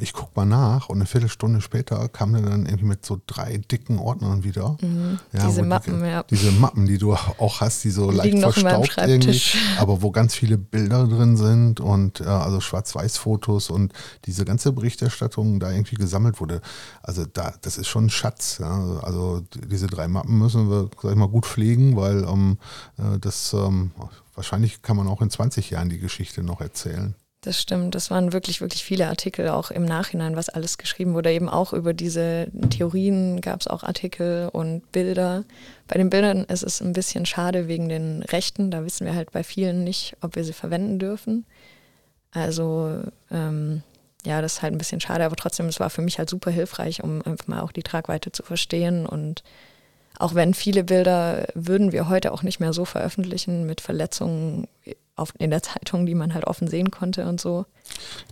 ich 0.00 0.12
guck 0.12 0.34
mal 0.34 0.44
nach 0.44 0.88
und 0.88 0.96
eine 0.96 1.06
Viertelstunde 1.06 1.60
später 1.60 2.08
kam 2.08 2.34
er 2.34 2.42
dann 2.42 2.66
irgendwie 2.66 2.86
mit 2.86 3.06
so 3.06 3.20
drei 3.26 3.58
dicken 3.58 3.98
Ordnern 3.98 4.42
wieder. 4.42 4.76
Mhm, 4.80 5.18
ja, 5.32 5.46
diese 5.46 5.62
Mappen, 5.62 6.00
die, 6.02 6.08
ja. 6.08 6.22
Diese 6.24 6.50
Mappen, 6.52 6.86
die 6.86 6.98
du 6.98 7.12
auch 7.12 7.60
hast, 7.60 7.84
die 7.84 7.90
so 7.90 8.10
die 8.10 8.16
leicht 8.16 8.38
verstaubt 8.40 8.96
irgendwie, 8.98 9.40
aber 9.78 10.02
wo 10.02 10.10
ganz 10.10 10.34
viele 10.34 10.58
Bilder 10.58 11.06
drin 11.06 11.36
sind 11.36 11.80
und 11.80 12.20
äh, 12.20 12.24
also 12.24 12.60
Schwarz-Weiß-Fotos 12.60 13.70
und 13.70 13.92
diese 14.26 14.44
ganze 14.44 14.72
Berichterstattung 14.72 15.60
da 15.60 15.70
irgendwie 15.70 15.96
gesammelt 15.96 16.40
wurde. 16.40 16.60
Also 17.02 17.24
da, 17.24 17.54
das 17.62 17.78
ist 17.78 17.86
schon 17.86 18.06
ein 18.06 18.10
Schatz. 18.10 18.58
Ja. 18.58 18.98
Also 19.02 19.42
diese 19.68 19.86
drei 19.86 20.08
Mappen 20.08 20.36
müssen 20.36 20.68
wir, 20.68 20.90
sag 21.00 21.12
ich 21.12 21.16
mal, 21.16 21.28
gut 21.28 21.46
pflegen, 21.46 21.96
weil 21.96 22.24
ähm, 22.24 22.58
äh, 22.98 23.18
das 23.20 23.52
ähm, 23.52 23.92
wahrscheinlich 24.34 24.82
kann 24.82 24.96
man 24.96 25.06
auch 25.06 25.22
in 25.22 25.30
20 25.30 25.70
Jahren 25.70 25.90
die 25.90 25.98
Geschichte 25.98 26.42
noch 26.42 26.60
erzählen. 26.60 27.14
Das 27.42 27.58
stimmt. 27.58 27.94
Das 27.94 28.10
waren 28.10 28.34
wirklich, 28.34 28.60
wirklich 28.60 28.84
viele 28.84 29.08
Artikel 29.08 29.48
auch 29.48 29.70
im 29.70 29.86
Nachhinein, 29.86 30.36
was 30.36 30.50
alles 30.50 30.76
geschrieben 30.76 31.14
wurde. 31.14 31.32
Eben 31.32 31.48
auch 31.48 31.72
über 31.72 31.94
diese 31.94 32.48
Theorien 32.68 33.40
gab 33.40 33.60
es 33.60 33.66
auch 33.66 33.82
Artikel 33.82 34.50
und 34.52 34.92
Bilder. 34.92 35.44
Bei 35.88 35.96
den 35.96 36.10
Bildern 36.10 36.44
ist 36.44 36.62
es 36.62 36.82
ein 36.82 36.92
bisschen 36.92 37.24
schade 37.24 37.66
wegen 37.66 37.88
den 37.88 38.22
Rechten. 38.22 38.70
Da 38.70 38.84
wissen 38.84 39.06
wir 39.06 39.14
halt 39.14 39.32
bei 39.32 39.42
vielen 39.42 39.84
nicht, 39.84 40.16
ob 40.20 40.36
wir 40.36 40.44
sie 40.44 40.52
verwenden 40.52 40.98
dürfen. 40.98 41.46
Also 42.32 43.00
ähm, 43.30 43.82
ja, 44.26 44.42
das 44.42 44.56
ist 44.56 44.62
halt 44.62 44.74
ein 44.74 44.78
bisschen 44.78 45.00
schade, 45.00 45.24
aber 45.24 45.36
trotzdem, 45.36 45.66
es 45.66 45.80
war 45.80 45.88
für 45.88 46.02
mich 46.02 46.18
halt 46.18 46.28
super 46.28 46.50
hilfreich, 46.50 47.02
um 47.02 47.22
einfach 47.22 47.48
mal 47.48 47.60
auch 47.60 47.72
die 47.72 47.82
Tragweite 47.82 48.32
zu 48.32 48.42
verstehen. 48.42 49.06
Und 49.06 49.42
auch 50.20 50.34
wenn 50.34 50.54
viele 50.54 50.84
Bilder 50.84 51.48
würden 51.54 51.92
wir 51.92 52.08
heute 52.08 52.32
auch 52.32 52.42
nicht 52.42 52.60
mehr 52.60 52.72
so 52.72 52.84
veröffentlichen 52.84 53.64
mit 53.66 53.80
Verletzungen 53.80 54.68
auf, 55.16 55.32
in 55.38 55.50
der 55.50 55.62
Zeitung, 55.62 56.06
die 56.06 56.14
man 56.14 56.34
halt 56.34 56.46
offen 56.46 56.68
sehen 56.68 56.90
konnte 56.90 57.26
und 57.26 57.40
so. 57.40 57.66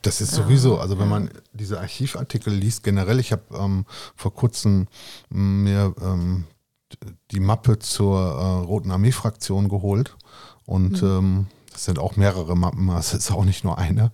Das 0.03 0.20
ist 0.20 0.33
sowieso, 0.33 0.79
also 0.79 0.98
wenn 0.98 1.09
man 1.09 1.31
diese 1.53 1.81
Archivartikel 1.81 2.53
liest, 2.53 2.83
generell, 2.83 3.18
ich 3.20 3.33
habe 3.33 3.42
ähm, 3.53 3.85
vor 4.16 4.35
kurzem 4.35 4.87
mir 5.31 5.94
ähm, 6.01 6.44
die 7.31 7.40
Mappe 7.40 7.79
zur 7.79 8.18
äh, 8.18 8.66
Roten 8.66 8.90
Armee-Fraktion 8.90 9.68
geholt 9.68 10.16
und 10.66 11.03
mhm. 11.03 11.09
ähm, 11.09 11.46
das 11.72 11.85
sind 11.85 11.98
auch 11.98 12.16
mehrere 12.16 12.57
Mappen, 12.57 12.88
es 12.90 13.14
ist 13.14 13.31
auch 13.31 13.44
nicht 13.44 13.64
nur 13.64 13.79
eine. 13.79 14.11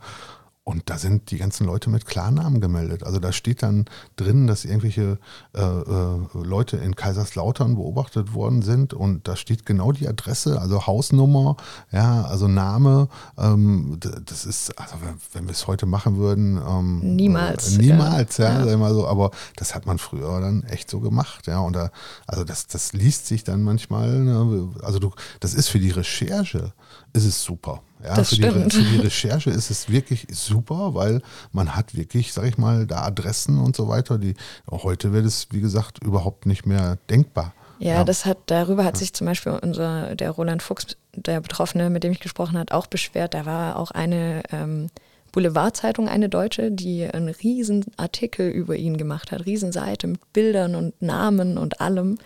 Und 0.67 0.89
da 0.89 0.97
sind 0.97 1.31
die 1.31 1.37
ganzen 1.37 1.67
Leute 1.67 1.91
mit 1.91 2.07
Klarnamen 2.07 2.59
gemeldet. 2.59 3.05
Also 3.05 3.19
da 3.19 3.33
steht 3.33 3.63
dann 3.63 3.85
drin, 4.17 4.47
dass 4.47 4.65
irgendwelche 4.65 5.19
äh, 5.55 5.61
äh, 5.61 6.19
Leute 6.43 6.79
in 6.79 6.97
Kaiserslautern 6.97 7.75
beobachtet 7.75 8.33
worden 8.33 8.63
sind 8.63 8.95
und 8.95 9.29
da 9.29 9.37
steht 9.37 9.67
genau 9.67 9.93
die 9.93 10.09
Adresse, 10.09 10.59
also 10.59 10.87
Hausnummer, 10.87 11.59
ja, 11.93 12.23
also 12.23 12.49
Name. 12.49 13.09
Ähm, 13.37 13.99
das 14.01 14.47
ist, 14.47 14.79
also 14.79 14.95
wenn, 15.03 15.17
wenn 15.35 15.45
wir 15.45 15.53
es 15.53 15.67
heute 15.67 15.85
machen 15.85 16.17
würden, 16.17 16.57
ähm, 16.57 17.15
niemals. 17.15 17.77
Äh, 17.77 17.83
niemals, 17.83 18.39
ja, 18.39 18.61
ja. 18.61 18.65
Sag 18.65 18.79
mal 18.79 18.95
so. 18.95 19.07
Aber 19.07 19.33
das 19.57 19.75
hat 19.75 19.85
man 19.85 19.99
früher 19.99 20.41
dann 20.41 20.63
echt 20.63 20.89
so 20.89 21.01
gemacht, 21.01 21.47
ja. 21.47 21.59
Und 21.59 21.77
da, 21.77 21.91
also 22.27 22.43
das, 22.43 22.69
das 22.69 22.95
liest 22.95 23.27
sich 23.27 23.45
dann 23.45 23.63
manchmal. 23.65 24.21
Ne? 24.21 24.71
Also 24.83 24.99
du, 24.99 25.11
das 25.41 25.53
ist 25.53 25.69
für 25.69 25.79
die 25.79 25.91
Recherche 25.91 26.73
ist 27.15 27.25
es 27.25 27.43
super. 27.43 27.83
Ja, 28.03 28.15
das 28.15 28.31
für, 28.31 28.35
stimmt. 28.37 28.73
Die, 28.73 28.77
für 28.77 28.83
die 28.83 28.99
Recherche 28.99 29.51
ist 29.51 29.71
es 29.71 29.89
wirklich 29.89 30.27
super, 30.31 30.95
weil 30.95 31.23
man 31.53 31.75
hat 31.75 31.97
wirklich, 31.97 32.33
sag 32.33 32.45
ich 32.45 32.59
mal, 32.59 32.87
da 32.87 33.03
Adressen 33.03 33.59
und 33.59 33.75
so 33.75 33.89
weiter, 33.89 34.19
die 34.19 34.35
heute 34.71 35.13
wird 35.13 35.25
es, 35.25 35.49
wie 35.51 35.61
gesagt, 35.61 36.03
überhaupt 36.03 36.45
nicht 36.45 36.67
mehr 36.67 36.99
denkbar. 37.09 37.55
Ja, 37.79 37.95
ja, 37.95 38.05
das 38.05 38.25
hat, 38.25 38.39
darüber 38.47 38.85
hat 38.85 38.97
sich 38.97 39.15
zum 39.15 39.27
Beispiel 39.27 39.59
unser, 39.61 40.15
der 40.15 40.31
Roland 40.31 40.63
Fuchs, 40.63 40.97
der 41.15 41.41
Betroffene, 41.41 41.91
mit 41.91 42.05
dem 42.05 42.13
ich 42.13 42.21
gesprochen 42.21 42.59
habe, 42.59 42.73
auch 42.75 42.87
beschwert. 42.87 43.35
Da 43.35 43.47
war 43.47 43.77
auch 43.77 43.91
eine 43.91 44.43
ähm, 44.53 44.91
Boulevardzeitung, 45.33 46.09
eine 46.09 46.29
deutsche, 46.29 46.71
die 46.71 47.07
einen 47.07 47.29
riesen 47.29 47.85
Artikel 47.97 48.49
über 48.49 48.77
ihn 48.77 48.97
gemacht 48.97 49.33
hat, 49.33 49.47
Riesenseite 49.47 50.07
mit 50.07 50.33
Bildern 50.33 50.75
und 50.75 51.01
Namen 51.03 51.59
und 51.59 51.81
allem. 51.81 52.19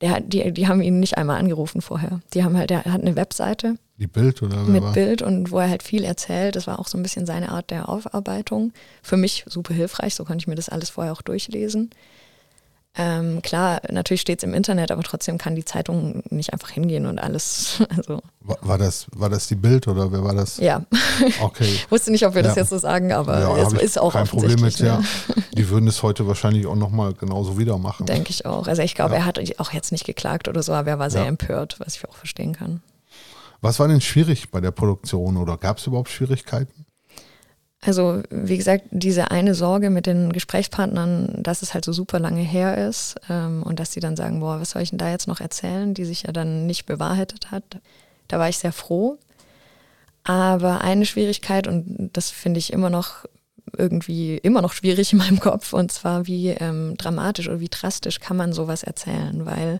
Der, 0.00 0.20
die, 0.20 0.52
die 0.52 0.68
haben 0.68 0.80
ihn 0.80 1.00
nicht 1.00 1.18
einmal 1.18 1.38
angerufen 1.38 1.80
vorher. 1.80 2.20
Die 2.34 2.44
haben 2.44 2.56
halt, 2.56 2.70
der 2.70 2.84
hat 2.84 3.00
eine 3.00 3.16
Webseite 3.16 3.76
die 3.98 4.06
Bild 4.06 4.42
oder 4.42 4.62
Mit 4.62 4.82
war? 4.82 4.92
Bild 4.92 5.22
und 5.22 5.50
wo 5.50 5.58
er 5.58 5.68
halt 5.68 5.82
viel 5.82 6.04
erzählt. 6.04 6.54
Das 6.54 6.68
war 6.68 6.78
auch 6.78 6.86
so 6.86 6.96
ein 6.96 7.02
bisschen 7.02 7.26
seine 7.26 7.50
Art 7.50 7.70
der 7.70 7.88
Aufarbeitung. 7.88 8.72
Für 9.02 9.16
mich 9.16 9.44
super 9.48 9.74
hilfreich, 9.74 10.14
so 10.14 10.24
konnte 10.24 10.42
ich 10.42 10.46
mir 10.46 10.54
das 10.54 10.68
alles 10.68 10.90
vorher 10.90 11.12
auch 11.12 11.22
durchlesen. 11.22 11.90
Ähm, 13.00 13.42
klar, 13.42 13.80
natürlich 13.90 14.20
steht 14.20 14.40
es 14.40 14.44
im 14.44 14.54
Internet, 14.54 14.90
aber 14.90 15.04
trotzdem 15.04 15.38
kann 15.38 15.54
die 15.54 15.64
Zeitung 15.64 16.24
nicht 16.30 16.52
einfach 16.52 16.70
hingehen 16.70 17.06
und 17.06 17.18
alles. 17.18 17.82
Also. 17.96 18.20
War, 18.40 18.78
das, 18.78 19.06
war 19.12 19.28
das 19.28 19.48
die 19.48 19.54
Bild 19.54 19.88
oder 19.88 20.12
wer 20.12 20.22
war 20.22 20.34
das? 20.34 20.58
Ja. 20.58 20.84
Okay. 21.40 21.64
ich 21.64 21.90
wusste 21.90 22.10
nicht, 22.10 22.24
ob 22.24 22.34
wir 22.34 22.42
ja. 22.42 22.48
das 22.48 22.56
jetzt 22.56 22.70
so 22.70 22.78
sagen, 22.78 23.12
aber 23.12 23.40
ja, 23.40 23.56
es 23.56 23.72
ist 23.72 23.98
auch 23.98 24.12
kein 24.12 24.26
Problem 24.26 24.60
mit. 24.60 24.78
Ja. 24.78 25.02
Die 25.56 25.68
würden 25.68 25.88
es 25.88 26.02
heute 26.02 26.26
wahrscheinlich 26.26 26.66
auch 26.66 26.76
nochmal 26.76 27.14
genauso 27.14 27.58
wieder 27.58 27.78
machen. 27.78 28.06
Denke 28.06 28.30
ich 28.30 28.46
auch. 28.46 28.68
Also 28.68 28.82
ich 28.82 28.94
glaube, 28.94 29.14
ja. 29.14 29.20
er 29.20 29.24
hat 29.26 29.40
auch 29.58 29.72
jetzt 29.72 29.90
nicht 29.90 30.04
geklagt 30.04 30.48
oder 30.48 30.62
so, 30.62 30.72
aber 30.72 30.90
er 30.90 30.98
war 30.98 31.10
sehr 31.10 31.26
empört, 31.26 31.76
was 31.80 31.96
ich 31.96 32.08
auch 32.08 32.14
verstehen 32.14 32.54
kann. 32.54 32.82
Was 33.60 33.80
war 33.80 33.88
denn 33.88 34.00
schwierig 34.00 34.50
bei 34.50 34.60
der 34.60 34.70
Produktion 34.70 35.36
oder 35.36 35.56
gab 35.56 35.78
es 35.78 35.86
überhaupt 35.86 36.10
Schwierigkeiten? 36.10 36.86
Also, 37.80 38.22
wie 38.30 38.56
gesagt, 38.56 38.86
diese 38.90 39.30
eine 39.30 39.54
Sorge 39.54 39.90
mit 39.90 40.06
den 40.06 40.32
Gesprächspartnern, 40.32 41.42
dass 41.42 41.62
es 41.62 41.74
halt 41.74 41.84
so 41.84 41.92
super 41.92 42.18
lange 42.18 42.40
her 42.40 42.88
ist 42.88 43.14
ähm, 43.30 43.62
und 43.62 43.78
dass 43.78 43.92
sie 43.92 44.00
dann 44.00 44.16
sagen, 44.16 44.40
boah, 44.40 44.60
was 44.60 44.70
soll 44.70 44.82
ich 44.82 44.90
denn 44.90 44.98
da 44.98 45.10
jetzt 45.10 45.28
noch 45.28 45.40
erzählen, 45.40 45.94
die 45.94 46.04
sich 46.04 46.24
ja 46.24 46.32
dann 46.32 46.66
nicht 46.66 46.86
bewahrheitet 46.86 47.52
hat. 47.52 47.80
Da 48.26 48.38
war 48.40 48.48
ich 48.48 48.58
sehr 48.58 48.72
froh. 48.72 49.16
Aber 50.24 50.80
eine 50.80 51.06
Schwierigkeit, 51.06 51.68
und 51.68 52.10
das 52.12 52.30
finde 52.30 52.58
ich 52.58 52.72
immer 52.72 52.90
noch 52.90 53.24
irgendwie 53.76 54.38
immer 54.38 54.62
noch 54.62 54.72
schwierig 54.72 55.12
in 55.12 55.18
meinem 55.18 55.40
Kopf, 55.40 55.72
und 55.72 55.92
zwar 55.92 56.26
wie 56.26 56.48
ähm, 56.48 56.96
dramatisch 56.96 57.48
oder 57.48 57.60
wie 57.60 57.68
drastisch 57.68 58.18
kann 58.18 58.36
man 58.36 58.52
sowas 58.52 58.82
erzählen, 58.82 59.46
weil 59.46 59.78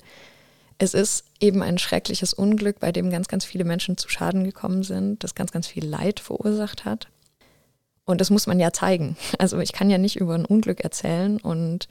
es 0.78 0.94
ist 0.94 1.24
eben 1.40 1.62
ein 1.62 1.78
schreckliches 1.78 2.32
Unglück, 2.32 2.78
bei 2.78 2.92
dem 2.92 3.10
ganz, 3.10 3.28
ganz 3.28 3.44
viele 3.44 3.64
Menschen 3.64 3.96
zu 3.96 4.08
Schaden 4.08 4.44
gekommen 4.44 4.84
sind, 4.84 5.24
das 5.24 5.34
ganz, 5.34 5.50
ganz 5.50 5.66
viel 5.66 5.84
Leid 5.84 6.20
verursacht 6.20 6.84
hat. 6.84 7.08
Und 8.08 8.22
das 8.22 8.30
muss 8.30 8.46
man 8.46 8.58
ja 8.58 8.72
zeigen. 8.72 9.16
Also 9.38 9.58
ich 9.58 9.72
kann 9.72 9.90
ja 9.90 9.98
nicht 9.98 10.16
über 10.16 10.34
ein 10.34 10.46
Unglück 10.46 10.80
erzählen 10.80 11.38
und 11.38 11.88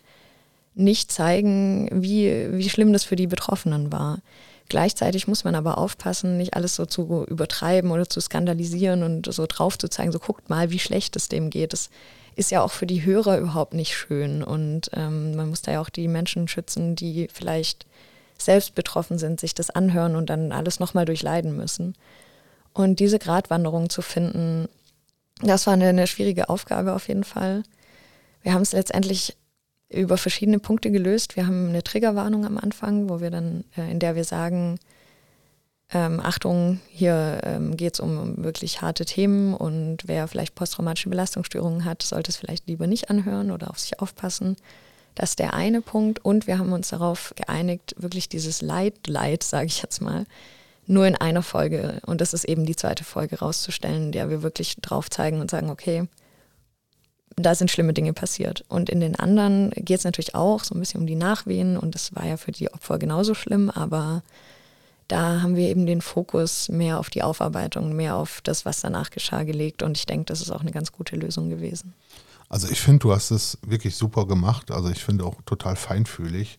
nicht 0.74 1.12
zeigen, 1.12 1.90
wie, 1.92 2.48
wie 2.52 2.70
schlimm 2.70 2.92
das 2.92 3.04
für 3.04 3.16
die 3.16 3.28
Betroffenen 3.28 3.92
war. 3.92 4.20
Gleichzeitig 4.68 5.28
muss 5.28 5.44
man 5.44 5.54
aber 5.54 5.78
aufpassen, 5.78 6.38
nicht 6.38 6.56
alles 6.56 6.76
so 6.76 6.88
zu 6.88 7.24
übertreiben 7.26 7.92
oder 7.92 8.10
zu 8.10 8.20
skandalisieren 8.20 9.04
und 9.04 9.32
so 9.32 9.46
drauf 9.48 9.78
zu 9.78 9.90
zeigen, 9.90 10.12
so 10.12 10.18
guckt 10.18 10.50
mal, 10.50 10.72
wie 10.72 10.80
schlecht 10.80 11.16
es 11.16 11.30
dem 11.30 11.52
geht. 11.52 11.72
Das 11.72 11.90
ist 12.36 12.50
ja 12.50 12.64
auch 12.64 12.72
für 12.72 12.88
die 12.88 13.06
Hörer 13.06 13.38
überhaupt 13.38 13.76
nicht 13.76 13.96
schön. 13.96 14.44
Und 14.44 14.90
ähm, 14.94 15.36
man 15.36 15.50
muss 15.50 15.62
da 15.62 15.74
ja 15.74 15.82
auch 15.82 15.90
die 15.90 16.08
Menschen 16.08 16.48
schützen, 16.48 16.96
die 16.96 17.28
vielleicht 17.32 17.86
selbst 18.40 18.74
betroffen 18.74 19.20
sind, 19.20 19.40
sich 19.40 19.54
das 19.54 19.70
anhören 19.70 20.16
und 20.16 20.32
dann 20.32 20.52
alles 20.52 20.80
nochmal 20.80 21.06
durchleiden 21.06 21.56
müssen. 21.56 21.94
Und 22.74 23.00
diese 23.00 23.20
Gratwanderung 23.20 23.90
zu 23.90 24.02
finden, 24.02 24.68
das 25.42 25.68
war 25.68 25.74
eine, 25.74 25.90
eine 25.90 26.08
schwierige 26.08 26.50
Aufgabe 26.50 26.94
auf 26.94 27.08
jeden 27.08 27.24
Fall. 27.24 27.64
Wir 28.42 28.54
haben 28.54 28.62
es 28.62 28.72
letztendlich 28.72 29.38
über 29.90 30.18
verschiedene 30.18 30.60
Punkte 30.60 30.92
gelöst. 30.92 31.36
Wir 31.36 31.48
haben 31.48 31.70
eine 31.70 31.84
Triggerwarnung 31.84 32.46
am 32.46 32.58
Anfang, 32.58 33.10
wo 33.10 33.22
wir 33.22 33.32
dann, 33.32 33.64
äh, 33.78 33.90
in 33.90 34.00
der 34.00 34.16
wir 34.16 34.24
sagen, 34.24 34.80
ähm, 35.94 36.20
Achtung, 36.20 36.82
hier 36.90 37.40
ähm, 37.44 37.78
geht 37.78 37.94
es 37.94 38.00
um 38.02 38.44
wirklich 38.44 38.82
harte 38.82 39.06
Themen 39.06 39.54
und 39.54 40.00
wer 40.06 40.28
vielleicht 40.28 40.56
posttraumatische 40.56 41.10
Belastungsstörungen 41.10 41.86
hat, 41.86 42.02
sollte 42.02 42.30
es 42.30 42.38
vielleicht 42.38 42.68
lieber 42.68 42.88
nicht 42.88 43.10
anhören 43.10 43.52
oder 43.52 43.70
auf 43.70 43.80
sich 43.80 44.02
aufpassen. 44.02 44.58
Das 45.16 45.32
ist 45.32 45.40
der 45.40 45.54
eine 45.54 45.82
Punkt. 45.82 46.24
Und 46.24 46.46
wir 46.46 46.60
haben 46.60 46.74
uns 46.74 46.90
darauf 46.90 47.34
geeinigt, 47.36 47.96
wirklich 47.98 48.30
dieses 48.30 48.62
Leid, 48.62 49.08
Leid, 49.08 49.44
sage 49.44 49.66
ich 49.66 49.82
jetzt 49.82 50.02
mal, 50.02 50.26
nur 50.88 51.06
in 51.06 51.16
einer 51.16 51.44
Folge, 51.44 52.00
und 52.06 52.22
das 52.22 52.34
ist 52.34 52.46
eben 52.46 52.66
die 52.66 52.76
zweite 52.76 53.04
Folge, 53.04 53.40
rauszustellen, 53.40 54.12
der 54.12 54.30
wir 54.30 54.42
wirklich 54.42 54.76
drauf 54.82 55.10
zeigen 55.10 55.42
und 55.42 55.52
sagen, 55.52 55.70
okay, 55.70 56.08
da 57.36 57.54
sind 57.54 57.70
schlimme 57.70 57.94
Dinge 57.94 58.14
passiert. 58.14 58.66
Und 58.68 58.90
in 58.90 59.00
den 59.00 59.16
anderen 59.16 59.70
geht 59.72 60.00
es 60.00 60.06
natürlich 60.06 60.34
auch 60.34 60.64
so 60.64 60.74
ein 60.74 60.80
bisschen 60.80 61.02
um 61.02 61.08
die 61.08 61.16
Nachwehen 61.16 61.78
und 61.78 61.94
das 61.94 62.16
war 62.16 62.26
ja 62.26 62.38
für 62.38 62.52
die 62.52 62.74
Opfer 62.74 62.98
genauso 62.98 63.34
schlimm, 63.36 63.70
aber 63.70 64.24
da 65.08 65.42
haben 65.42 65.56
wir 65.56 65.70
eben 65.70 65.86
den 65.86 66.02
Fokus 66.02 66.68
mehr 66.68 67.00
auf 67.00 67.10
die 67.10 67.24
Aufarbeitung, 67.24 67.96
mehr 67.96 68.16
auf 68.16 68.42
das, 68.44 68.66
was 68.66 68.82
danach 68.82 69.10
geschah, 69.10 69.44
gelegt 69.44 69.84
und 69.84 69.98
ich 69.98 70.06
denke, 70.06 70.26
das 70.26 70.42
ist 70.42 70.52
auch 70.52 70.62
eine 70.62 70.72
ganz 70.72 70.92
gute 70.92 71.16
Lösung 71.16 71.50
gewesen. 71.50 71.94
Also 72.50 72.70
ich 72.70 72.80
finde, 72.80 73.00
du 73.00 73.14
hast 73.14 73.32
es 73.32 73.58
wirklich 73.66 73.96
super 73.96 74.26
gemacht. 74.26 74.72
Also 74.72 74.90
ich 74.90 75.04
finde 75.04 75.26
auch 75.26 75.36
total 75.46 75.76
feinfühlig. 75.76 76.58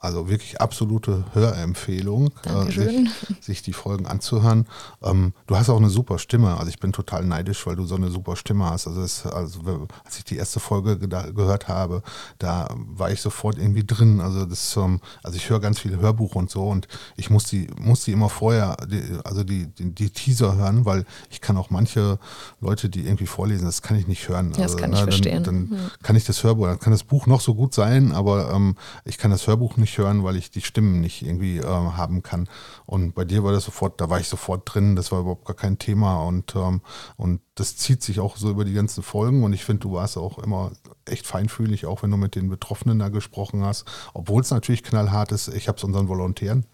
Also 0.00 0.28
wirklich 0.28 0.60
absolute 0.60 1.24
Hörempfehlung, 1.32 2.30
äh, 2.44 2.70
sich, 2.70 3.10
sich, 3.40 3.62
die 3.62 3.72
Folgen 3.72 4.06
anzuhören. 4.06 4.66
Ähm, 5.02 5.32
du 5.48 5.56
hast 5.56 5.70
auch 5.70 5.76
eine 5.76 5.90
super 5.90 6.20
Stimme. 6.20 6.56
Also 6.56 6.68
ich 6.68 6.78
bin 6.78 6.92
total 6.92 7.24
neidisch, 7.24 7.66
weil 7.66 7.74
du 7.74 7.84
so 7.84 7.96
eine 7.96 8.08
super 8.08 8.36
Stimme 8.36 8.70
hast. 8.70 8.86
Also, 8.86 9.02
es, 9.02 9.26
also 9.26 9.60
als 10.04 10.18
ich 10.18 10.24
die 10.24 10.36
erste 10.36 10.60
Folge 10.60 10.98
ge 10.98 11.08
gehört 11.32 11.66
habe, 11.66 12.02
da 12.38 12.68
war 12.76 13.10
ich 13.10 13.20
sofort 13.20 13.58
irgendwie 13.58 13.84
drin. 13.84 14.20
Also 14.20 14.46
das, 14.46 14.76
ähm, 14.76 15.00
also 15.24 15.36
ich 15.36 15.50
höre 15.50 15.58
ganz 15.58 15.80
viele 15.80 15.98
Hörbuch 15.98 16.36
und 16.36 16.48
so 16.48 16.68
und 16.68 16.86
ich 17.16 17.28
muss 17.28 17.44
die, 17.44 17.66
muss 17.76 18.04
die 18.04 18.12
immer 18.12 18.28
vorher, 18.28 18.76
die, 18.88 19.02
also 19.24 19.42
die, 19.42 19.66
die, 19.66 19.92
die, 19.92 20.10
Teaser 20.10 20.56
hören, 20.56 20.84
weil 20.84 21.04
ich 21.28 21.40
kann 21.40 21.56
auch 21.56 21.70
manche 21.70 22.20
Leute, 22.60 22.88
die 22.88 23.04
irgendwie 23.04 23.26
vorlesen, 23.26 23.64
das 23.64 23.82
kann 23.82 23.96
ich 23.98 24.06
nicht 24.06 24.28
hören. 24.28 24.52
Ja, 24.52 24.62
das 24.62 24.72
also, 24.72 24.76
kann 24.76 24.92
ich 24.92 24.98
na, 24.98 25.04
verstehen. 25.04 25.42
Dann, 25.42 25.70
dann 25.70 25.78
ja. 25.78 25.90
kann 26.04 26.14
ich 26.14 26.24
das 26.24 26.44
Hörbuch, 26.44 26.66
dann 26.66 26.78
kann 26.78 26.92
das 26.92 27.02
Buch 27.02 27.26
noch 27.26 27.40
so 27.40 27.54
gut 27.54 27.74
sein, 27.74 28.12
aber 28.12 28.52
ähm, 28.52 28.76
ich 29.04 29.18
kann 29.18 29.32
das 29.32 29.46
Hörbuch 29.46 29.76
nicht 29.76 29.87
nicht 29.88 29.98
hören, 29.98 30.22
weil 30.22 30.36
ich 30.36 30.50
die 30.50 30.60
Stimmen 30.60 31.00
nicht 31.00 31.22
irgendwie 31.22 31.58
äh, 31.58 31.64
haben 31.64 32.22
kann. 32.22 32.48
Und 32.84 33.14
bei 33.14 33.24
dir 33.24 33.42
war 33.42 33.52
das 33.52 33.64
sofort, 33.64 34.00
da 34.00 34.10
war 34.10 34.20
ich 34.20 34.28
sofort 34.28 34.62
drin, 34.64 34.96
das 34.96 35.10
war 35.10 35.20
überhaupt 35.20 35.46
gar 35.46 35.56
kein 35.56 35.78
Thema 35.78 36.22
und, 36.24 36.54
ähm, 36.54 36.82
und 37.16 37.40
das 37.54 37.76
zieht 37.76 38.02
sich 38.02 38.20
auch 38.20 38.36
so 38.36 38.50
über 38.50 38.64
die 38.64 38.74
ganzen 38.74 39.02
Folgen 39.02 39.42
und 39.44 39.52
ich 39.52 39.64
finde, 39.64 39.80
du 39.80 39.92
warst 39.92 40.18
auch 40.18 40.38
immer 40.38 40.72
echt 41.06 41.26
feinfühlig, 41.26 41.86
auch 41.86 42.02
wenn 42.02 42.10
du 42.10 42.16
mit 42.16 42.34
den 42.34 42.50
Betroffenen 42.50 42.98
da 42.98 43.08
gesprochen 43.08 43.64
hast, 43.64 43.86
obwohl 44.12 44.42
es 44.42 44.50
natürlich 44.50 44.82
knallhart 44.82 45.32
ist. 45.32 45.48
Ich 45.48 45.68
habe 45.68 45.78
es 45.78 45.84
unseren 45.84 46.08
Volontären 46.08 46.66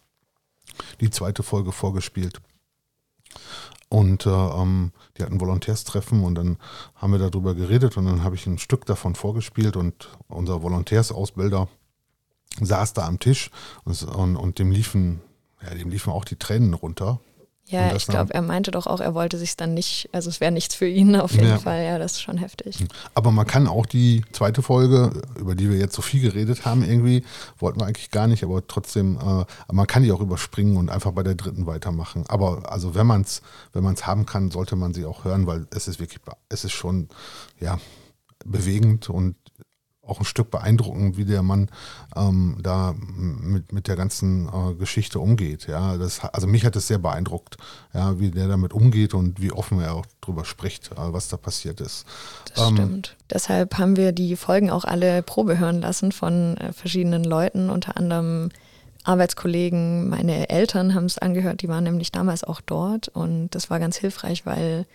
die 1.01 1.11
zweite 1.11 1.43
Folge 1.43 1.73
vorgespielt. 1.73 2.41
Und 3.89 4.27
äh, 4.27 4.31
ähm, 4.31 4.91
die 5.17 5.23
hatten 5.23 5.41
Volontärstreffen 5.41 6.25
und 6.25 6.35
dann 6.35 6.57
haben 6.97 7.13
wir 7.13 7.19
darüber 7.21 7.55
geredet 7.55 7.97
und 7.97 8.07
dann 8.07 8.25
habe 8.25 8.35
ich 8.35 8.47
ein 8.47 8.59
Stück 8.59 8.87
davon 8.87 9.15
vorgespielt 9.15 9.77
und 9.77 10.11
unser 10.27 10.63
Volontärsausbilder 10.63 11.69
saß 12.61 12.93
da 12.93 13.07
am 13.07 13.19
Tisch 13.19 13.51
und, 13.85 14.03
und, 14.03 14.37
und 14.37 14.59
dem 14.59 14.71
liefen, 14.71 15.21
ja, 15.63 15.75
dem 15.75 15.91
liefen 15.91 16.13
auch 16.13 16.25
die 16.25 16.37
Tränen 16.37 16.75
runter. 16.75 17.21
Ja, 17.67 17.97
ich 17.97 18.07
glaube, 18.07 18.35
er 18.35 18.43
meinte 18.43 18.71
doch 18.71 18.87
auch, 18.87 19.01
er 19.01 19.15
wollte 19.15 19.39
sich 19.39 19.57
dann 19.57 19.73
nicht, 19.73 20.11
also 20.13 20.29
es 20.29 20.39
wäre 20.39 20.53
nichts 20.53 20.75
für 20.75 20.87
ihn 20.87 21.17
auf 21.17 21.33
jeden 21.33 21.49
ja. 21.49 21.59
Fall. 21.59 21.83
Ja, 21.83 21.99
das 21.99 22.13
ist 22.13 22.21
schon 22.21 22.37
heftig. 22.37 22.81
Hm. 22.81 22.89
Aber 23.15 23.31
man 23.31 23.47
kann 23.47 23.67
auch 23.67 23.87
die 23.87 24.23
zweite 24.33 24.61
Folge, 24.61 25.23
über 25.39 25.55
die 25.55 25.71
wir 25.71 25.79
jetzt 25.79 25.95
so 25.95 26.03
viel 26.03 26.21
geredet 26.21 26.67
haben, 26.67 26.85
irgendwie, 26.85 27.25
wollten 27.59 27.81
wir 27.81 27.87
eigentlich 27.87 28.11
gar 28.11 28.27
nicht, 28.27 28.45
aber 28.45 28.67
trotzdem, 28.67 29.17
äh, 29.17 29.73
man 29.73 29.87
kann 29.87 30.03
die 30.03 30.13
auch 30.13 30.21
überspringen 30.21 30.77
und 30.77 30.91
einfach 30.91 31.13
bei 31.13 31.23
der 31.23 31.37
dritten 31.37 31.67
weitermachen. 31.67 32.25
Aber 32.29 32.71
also 32.71 32.95
wenn 32.95 33.07
man 33.07 33.23
es 33.23 33.41
wenn 33.73 33.83
man's 33.83 34.07
haben 34.07 34.27
kann, 34.27 34.51
sollte 34.51 34.77
man 34.77 34.93
sie 34.93 35.07
auch 35.07 35.25
hören, 35.25 35.47
weil 35.47 35.67
es 35.71 35.89
ist 35.89 35.99
wirklich, 35.99 36.21
es 36.51 36.65
ist 36.65 36.73
schon, 36.73 37.09
ja, 37.61 37.79
bewegend 38.45 39.09
und 39.09 39.37
auch 40.07 40.19
ein 40.19 40.25
Stück 40.25 40.51
beeindruckend, 40.51 41.17
wie 41.17 41.25
der 41.25 41.43
Mann 41.43 41.69
ähm, 42.17 42.59
da 42.63 42.95
mit, 42.97 43.73
mit 43.73 43.89
der 43.89 43.97
ganzen 43.97 44.49
äh, 44.49 44.75
Geschichte 44.75 45.19
umgeht. 45.19 45.67
Ja, 45.67 45.97
das, 45.97 46.21
also 46.25 46.47
mich 46.47 46.65
hat 46.65 46.77
es 46.77 46.89
sehr 46.89 46.99
beeindruckt, 46.99 47.57
ja, 47.93 48.19
wie 48.19 48.31
der 48.31 48.49
damit 48.49 48.73
umgeht 48.73 49.15
und 49.15 49.41
wie 49.41 49.53
offen 49.53 49.81
er 49.81 49.95
auch 49.95 50.07
drüber 50.21 50.45
spricht, 50.45 50.93
äh, 50.93 50.97
was 50.97 51.29
da 51.29 51.37
passiert 51.37 51.81
ist. 51.81 52.07
Das 52.55 52.69
ähm, 52.69 52.77
stimmt. 52.77 53.17
Deshalb 53.31 53.79
haben 53.79 53.97
wir 53.97 54.13
die 54.13 54.37
Folgen 54.37 54.71
auch 54.71 54.85
alle 54.85 55.23
Probe 55.23 55.59
hören 55.59 55.81
lassen 55.81 56.13
von 56.13 56.57
äh, 56.57 56.73
verschiedenen 56.73 57.25
Leuten, 57.25 57.71
unter 57.71 57.97
anderem 57.97 58.51
Arbeitskollegen, 59.05 60.09
meine 60.09 60.49
Eltern 60.49 60.95
haben 60.95 61.05
es 61.05 61.19
angehört, 61.19 61.61
die 61.61 61.69
waren 61.69 61.85
nämlich 61.85 62.11
damals 62.11 62.43
auch 62.43 62.63
dort 62.63 63.09
und 63.09 63.51
das 63.51 63.69
war 63.69 63.79
ganz 63.79 63.97
hilfreich, 63.99 64.47
weil 64.47 64.87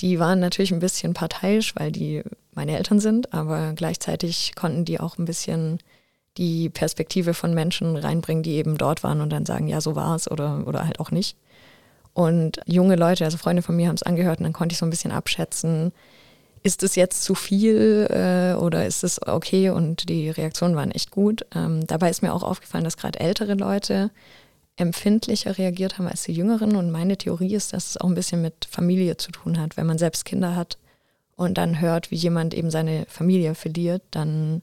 die 0.00 0.18
waren 0.18 0.40
natürlich 0.40 0.72
ein 0.72 0.80
bisschen 0.80 1.12
parteiisch, 1.12 1.76
weil 1.76 1.92
die 1.92 2.22
meine 2.54 2.76
Eltern 2.76 3.00
sind, 3.00 3.32
aber 3.32 3.72
gleichzeitig 3.74 4.54
konnten 4.54 4.84
die 4.84 5.00
auch 5.00 5.18
ein 5.18 5.24
bisschen 5.24 5.78
die 6.38 6.70
Perspektive 6.70 7.34
von 7.34 7.54
Menschen 7.54 7.96
reinbringen, 7.96 8.42
die 8.42 8.52
eben 8.52 8.78
dort 8.78 9.02
waren 9.02 9.20
und 9.20 9.30
dann 9.30 9.46
sagen, 9.46 9.68
ja, 9.68 9.80
so 9.80 9.96
war 9.96 10.14
es 10.16 10.30
oder, 10.30 10.66
oder 10.66 10.86
halt 10.86 11.00
auch 11.00 11.10
nicht. 11.10 11.36
Und 12.14 12.60
junge 12.66 12.96
Leute, 12.96 13.24
also 13.24 13.38
Freunde 13.38 13.62
von 13.62 13.76
mir 13.76 13.88
haben 13.88 13.94
es 13.94 14.02
angehört 14.02 14.38
und 14.38 14.44
dann 14.44 14.52
konnte 14.52 14.72
ich 14.74 14.78
so 14.78 14.86
ein 14.86 14.90
bisschen 14.90 15.12
abschätzen, 15.12 15.92
ist 16.62 16.82
es 16.82 16.94
jetzt 16.94 17.24
zu 17.24 17.34
viel 17.34 18.06
äh, 18.10 18.54
oder 18.54 18.86
ist 18.86 19.02
es 19.02 19.20
okay? 19.26 19.70
Und 19.70 20.08
die 20.08 20.30
Reaktionen 20.30 20.76
waren 20.76 20.92
echt 20.92 21.10
gut. 21.10 21.44
Ähm, 21.54 21.86
dabei 21.86 22.08
ist 22.10 22.22
mir 22.22 22.32
auch 22.32 22.42
aufgefallen, 22.42 22.84
dass 22.84 22.96
gerade 22.96 23.18
ältere 23.18 23.54
Leute 23.54 24.10
empfindlicher 24.76 25.58
reagiert 25.58 25.98
haben 25.98 26.06
als 26.06 26.22
die 26.22 26.32
Jüngeren. 26.32 26.76
Und 26.76 26.90
meine 26.90 27.16
Theorie 27.16 27.54
ist, 27.54 27.72
dass 27.72 27.90
es 27.90 27.96
auch 27.96 28.08
ein 28.08 28.14
bisschen 28.14 28.42
mit 28.42 28.66
Familie 28.70 29.16
zu 29.16 29.32
tun 29.32 29.58
hat. 29.58 29.76
Wenn 29.76 29.86
man 29.86 29.98
selbst 29.98 30.24
Kinder 30.24 30.54
hat 30.54 30.78
und 31.42 31.58
dann 31.58 31.80
hört, 31.80 32.10
wie 32.10 32.16
jemand 32.16 32.54
eben 32.54 32.70
seine 32.70 33.06
Familie 33.08 33.54
verliert, 33.54 34.02
dann 34.10 34.62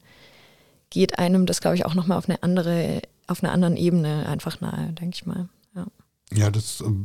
geht 0.90 1.18
einem 1.18 1.46
das, 1.46 1.60
glaube 1.60 1.76
ich, 1.76 1.86
auch 1.86 1.94
nochmal 1.94 2.18
auf 2.18 2.28
eine 2.28 2.42
andere, 2.42 3.02
auf 3.26 3.42
einer 3.42 3.52
anderen 3.52 3.76
Ebene 3.76 4.26
einfach 4.28 4.60
nahe, 4.60 4.92
denke 4.92 5.14
ich 5.14 5.26
mal. 5.26 5.48
Ja, 5.74 5.86
ja 6.32 6.50
das, 6.50 6.80
ähm, 6.80 7.04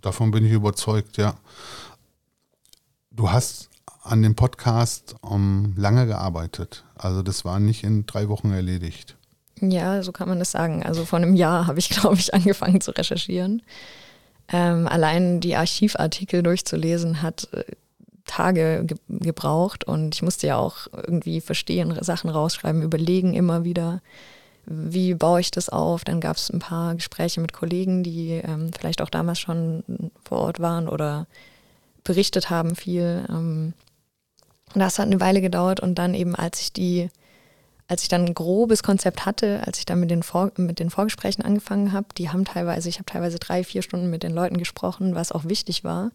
davon 0.00 0.30
bin 0.30 0.44
ich 0.44 0.52
überzeugt, 0.52 1.16
ja. 1.16 1.34
Du 3.10 3.30
hast 3.30 3.70
an 4.02 4.22
dem 4.22 4.34
Podcast 4.34 5.16
um, 5.20 5.74
lange 5.76 6.06
gearbeitet. 6.06 6.84
Also 6.96 7.22
das 7.22 7.44
war 7.44 7.58
nicht 7.60 7.82
in 7.82 8.06
drei 8.06 8.28
Wochen 8.28 8.52
erledigt. 8.52 9.16
Ja, 9.60 10.02
so 10.02 10.12
kann 10.12 10.28
man 10.28 10.38
das 10.38 10.50
sagen. 10.50 10.82
Also 10.84 11.04
vor 11.04 11.18
einem 11.18 11.34
Jahr 11.34 11.66
habe 11.66 11.78
ich, 11.78 11.88
glaube 11.90 12.16
ich, 12.16 12.32
angefangen 12.32 12.80
zu 12.80 12.92
recherchieren. 12.92 13.62
Ähm, 14.48 14.86
allein 14.86 15.40
die 15.40 15.56
Archivartikel 15.56 16.42
durchzulesen 16.42 17.22
hat 17.22 17.48
äh, 17.52 17.64
Tage 18.26 18.84
ge 18.84 18.98
gebraucht 19.08 19.84
und 19.84 20.14
ich 20.14 20.22
musste 20.22 20.48
ja 20.48 20.56
auch 20.56 20.88
irgendwie 20.92 21.40
verstehen, 21.40 21.96
Sachen 22.02 22.28
rausschreiben, 22.28 22.82
überlegen 22.82 23.34
immer 23.34 23.64
wieder, 23.64 24.02
wie 24.66 25.14
baue 25.14 25.40
ich 25.40 25.50
das 25.50 25.68
auf. 25.68 26.04
Dann 26.04 26.20
gab 26.20 26.36
es 26.36 26.50
ein 26.50 26.58
paar 26.58 26.94
Gespräche 26.96 27.40
mit 27.40 27.52
Kollegen, 27.52 28.02
die 28.02 28.32
ähm, 28.32 28.70
vielleicht 28.76 29.00
auch 29.00 29.10
damals 29.10 29.38
schon 29.38 29.84
vor 30.24 30.38
Ort 30.38 30.60
waren 30.60 30.88
oder 30.88 31.26
berichtet 32.04 32.50
haben 32.50 32.74
viel. 32.74 33.24
Ähm, 33.28 33.74
das 34.74 34.98
hat 34.98 35.06
eine 35.06 35.20
Weile 35.20 35.40
gedauert 35.40 35.80
und 35.80 35.94
dann 35.94 36.14
eben, 36.14 36.34
als 36.34 36.60
ich 36.60 36.72
die 36.72 37.08
als 37.88 38.02
ich 38.02 38.08
dann 38.08 38.24
ein 38.24 38.34
grobes 38.34 38.82
Konzept 38.82 39.26
hatte, 39.26 39.62
als 39.64 39.78
ich 39.78 39.86
dann 39.86 40.00
mit 40.00 40.10
den, 40.10 40.22
Vor 40.22 40.50
mit 40.56 40.80
den 40.80 40.90
Vorgesprächen 40.90 41.44
angefangen 41.44 41.92
habe, 41.92 42.08
die 42.18 42.30
haben 42.30 42.44
teilweise, 42.44 42.88
ich 42.88 42.96
habe 42.96 43.06
teilweise 43.06 43.38
drei, 43.38 43.62
vier 43.62 43.82
Stunden 43.82 44.10
mit 44.10 44.22
den 44.22 44.34
Leuten 44.34 44.58
gesprochen, 44.58 45.14
was 45.14 45.30
auch 45.30 45.44
wichtig 45.44 45.84
war, 45.84 46.10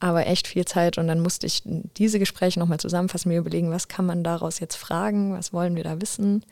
aber 0.00 0.26
echt 0.26 0.48
viel 0.48 0.64
Zeit. 0.64 0.98
Und 0.98 1.06
dann 1.06 1.20
musste 1.20 1.46
ich 1.46 1.62
diese 1.64 2.18
Gespräche 2.18 2.58
nochmal 2.58 2.80
zusammenfassen, 2.80 3.28
mir 3.28 3.38
überlegen, 3.38 3.70
was 3.70 3.88
kann 3.88 4.06
man 4.06 4.24
daraus 4.24 4.58
jetzt 4.58 4.76
fragen, 4.76 5.34
was 5.34 5.52
wollen 5.52 5.76
wir 5.76 5.84
da 5.84 6.00
wissen? 6.00 6.44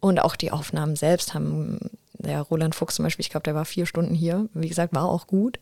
Und 0.00 0.20
auch 0.20 0.36
die 0.36 0.50
Aufnahmen 0.50 0.96
selbst 0.96 1.32
haben, 1.32 1.78
der 2.12 2.42
Roland 2.42 2.74
Fuchs 2.74 2.96
zum 2.96 3.04
Beispiel, 3.04 3.22
ich 3.22 3.30
glaube, 3.30 3.44
der 3.44 3.54
war 3.54 3.64
vier 3.64 3.86
Stunden 3.86 4.14
hier, 4.14 4.48
wie 4.52 4.68
gesagt, 4.68 4.94
war 4.94 5.04
auch 5.04 5.26
gut. 5.26 5.58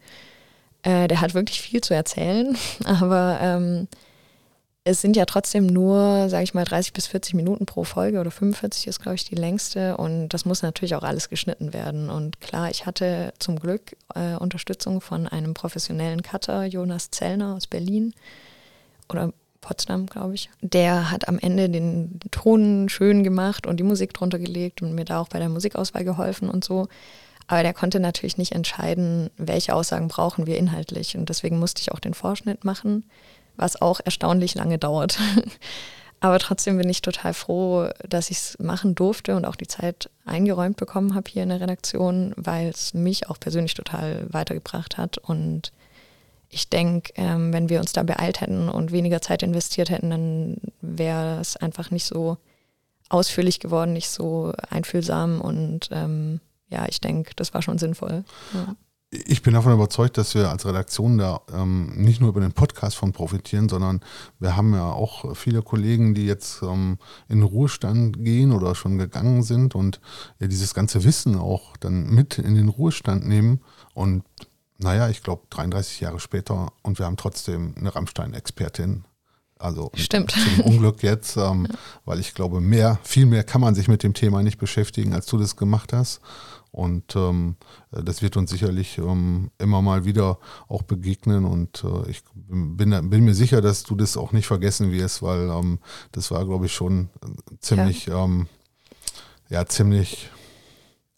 Äh, 0.83 1.07
der 1.07 1.21
hat 1.21 1.35
wirklich 1.35 1.61
viel 1.61 1.81
zu 1.81 1.95
erzählen, 1.95 2.57
aber 2.85 3.39
ähm, 3.41 3.89
es 4.85 5.01
sind 5.01 5.17
ja 5.17 5.27
trotzdem 5.27 5.67
nur, 5.67 6.29
sage 6.29 6.43
ich 6.43 6.55
mal, 6.55 6.65
30 6.65 6.93
bis 6.93 7.07
40 7.07 7.35
Minuten 7.35 7.67
pro 7.67 7.85
Folge 7.85 8.19
oder 8.19 8.33
45 8.33 8.89
ist, 8.89 9.01
glaube 9.01 9.15
ich, 9.15 9.25
die 9.25 9.37
längste. 9.37 9.97
Und 9.97 10.31
das 10.31 10.45
muss 10.45 10.63
natürlich 10.63 10.97
auch 10.97 11.05
alles 11.05 11.29
geschnitten 11.29 11.73
werden. 11.73 12.11
Und 12.11 12.41
klar, 12.41 12.69
ich 12.69 12.85
hatte 12.85 13.33
zum 13.39 13.61
Glück 13.61 13.97
äh, 14.15 14.35
Unterstützung 14.35 15.01
von 15.01 15.29
einem 15.29 15.55
professionellen 15.55 16.23
Cutter, 16.23 16.65
Jonas 16.65 17.11
Zellner 17.13 17.55
aus 17.55 17.69
Berlin 17.69 18.13
oder 19.09 19.33
Potsdam, 19.61 20.07
glaube 20.07 20.35
ich. 20.35 20.51
Der 20.63 21.13
hat 21.13 21.29
am 21.29 21.39
Ende 21.39 21.71
den 21.71 22.19
Ton 22.33 22.89
schön 22.89 23.23
gemacht 23.23 23.69
und 23.69 23.79
die 23.79 23.85
Musik 23.85 24.13
drunter 24.13 24.41
gelegt 24.41 24.83
und 24.83 24.97
mir 24.97 25.05
da 25.05 25.21
auch 25.21 25.29
bei 25.29 25.39
der 25.39 25.49
Musikauswahl 25.49 26.03
geholfen 26.03 26.51
und 26.51 26.65
so. 26.65 26.89
Aber 27.47 27.63
der 27.63 27.75
konnte 27.75 28.01
natürlich 28.01 28.37
nicht 28.37 28.53
entscheiden, 28.53 29.31
welche 29.37 29.75
Aussagen 29.75 30.09
brauchen 30.09 30.47
wir 30.47 30.59
inhaltlich. 30.59 31.17
Und 31.17 31.29
deswegen 31.29 31.61
musste 31.61 31.83
ich 31.83 31.93
auch 31.93 32.01
den 32.01 32.15
Vorschnitt 32.15 32.65
machen 32.65 33.05
was 33.57 33.81
auch 33.81 34.01
erstaunlich 34.05 34.55
lange 34.55 34.79
dauert. 34.79 35.19
Aber 36.21 36.39
trotzdem 36.39 36.79
bin 36.79 36.89
ich 36.89 37.03
total 37.03 37.35
froh, 37.35 37.89
dass 38.09 38.31
ich 38.31 38.37
es 38.37 38.59
machen 38.61 38.95
durfte 38.95 39.35
und 39.35 39.45
auch 39.45 39.57
die 39.57 39.67
Zeit 39.67 40.09
eingeräumt 40.25 40.77
bekommen 40.77 41.17
habe 41.17 41.29
hier 41.29 41.43
in 41.43 41.49
der 41.49 41.61
Redaktion, 41.61 42.33
weil 42.37 42.69
es 42.69 42.95
mich 42.95 43.29
auch 43.29 43.41
persönlich 43.41 43.75
total 43.75 44.27
weitergebracht 44.33 44.99
hat. 44.99 45.19
Und 45.19 45.73
ich 46.49 46.69
denke, 46.69 47.13
ähm, 47.17 47.53
wenn 47.53 47.69
wir 47.69 47.81
uns 47.81 47.93
da 47.93 48.05
beeilt 48.05 48.41
hätten 48.41 48.69
und 48.69 48.93
weniger 48.93 49.21
Zeit 49.21 49.43
investiert 49.43 49.91
hätten, 49.91 50.11
dann 50.11 50.57
wäre 50.81 51.41
es 51.41 51.57
einfach 51.57 51.91
nicht 51.91 52.05
so 52.05 52.37
ausführlich 53.09 53.59
geworden, 53.59 53.93
nicht 53.93 54.09
so 54.09 54.53
einfühlsam. 54.71 55.41
Und 55.41 55.89
ähm, 55.91 56.41
ja, 56.69 56.87
ich 56.89 57.01
denke, 57.01 57.33
das 57.35 57.53
war 57.53 57.63
schon 57.63 57.79
sinnvoll. 57.79 58.23
Ja 58.55 58.77
ich 59.15 59.43
bin 59.43 59.53
davon 59.53 59.75
überzeugt, 59.75 60.17
dass 60.17 60.35
wir 60.35 60.49
als 60.49 60.65
Redaktion 60.65 61.19
da 61.19 61.43
ähm, 61.53 61.93
nicht 61.97 62.23
nur 62.23 62.31
über 62.31 62.41
den 62.41 62.53
Podcast 62.53 62.97
von 62.97 63.13
profitieren, 63.13 63.69
sondern 63.69 64.01
wir 64.41 64.57
haben 64.57 64.73
ja 64.73 64.91
auch 64.91 65.37
viele 65.37 65.61
Kollegen, 65.61 66.15
die 66.15 66.25
jetzt 66.25 66.63
ähm, 66.63 66.97
in 67.29 67.41
den 67.41 67.47
Ruhestand 67.47 68.25
gehen 68.25 68.53
oder 68.53 68.75
schon 68.75 68.97
gegangen 68.97 69.43
sind 69.43 69.75
und 69.75 70.01
ja, 70.41 70.47
dieses 70.47 70.73
ganze 70.73 71.05
Wissen 71.05 71.37
auch 71.37 71.77
dann 71.77 72.09
mit 72.09 72.39
in 72.39 72.55
den 72.55 72.69
Ruhestand 72.69 73.27
nehmen. 73.27 73.61
Und 73.93 74.25
naja, 74.79 75.11
ich 75.11 75.23
glaube 75.23 75.43
33 75.51 76.01
Jahre 76.01 76.19
später 76.19 76.73
und 76.81 76.99
wir 76.99 77.05
haben 77.05 77.19
trotzdem 77.19 77.75
eine 77.79 77.95
Rammstein-Expertin 77.95 79.05
Also 79.59 79.91
Stimmt. 79.95 80.31
zum 80.57 80.65
Unglück 80.65 81.03
jetzt, 81.03 81.37
ähm, 81.37 81.69
weil 82.07 82.19
ich 82.19 82.33
glaube, 82.33 82.63
mehr, 82.63 82.99
viel 83.03 83.27
mehr 83.27 83.45
kann 83.45 83.61
man 83.61 83.75
sich 83.75 83.89
mit 83.89 84.03
dem 84.05 84.15
Thema 84.15 84.43
nicht 84.43 84.57
beschäftigen, 84.57 85.13
als 85.13 85.27
du 85.27 85.37
das 85.37 85.57
gemacht 85.57 85.93
hast. 85.93 86.23
Und 86.73 87.17
ähm, 87.17 87.57
das 87.91 88.23
wird 88.23 88.39
uns 88.39 88.51
sicherlich 88.51 88.97
ähm, 88.97 89.51
immer 89.59 89.83
mal 89.83 90.07
wieder 90.07 90.39
auch 90.69 90.83
begegnen. 90.83 91.45
Und 91.45 91.85
äh, 91.85 92.11
ich 92.11 92.23
bin, 92.35 93.11
bin, 93.11 93.25
mir 93.25 93.35
sicher, 93.35 93.61
dass 93.61 93.83
du 93.83 93.95
das 93.95 94.17
auch 94.17 94.33
nicht 94.33 94.47
vergessen 94.47 94.91
wirst, 94.91 95.23
weil 95.23 95.51
ähm, 95.51 95.79
das 96.13 96.31
war, 96.31 96.45
glaube 96.47 96.67
ich, 96.67 96.73
schon 96.73 97.11
ziemlich, 97.61 98.07
ja, 98.07 98.25
ähm, 98.25 98.47
ja 99.51 99.67
ziemlich 99.67 100.31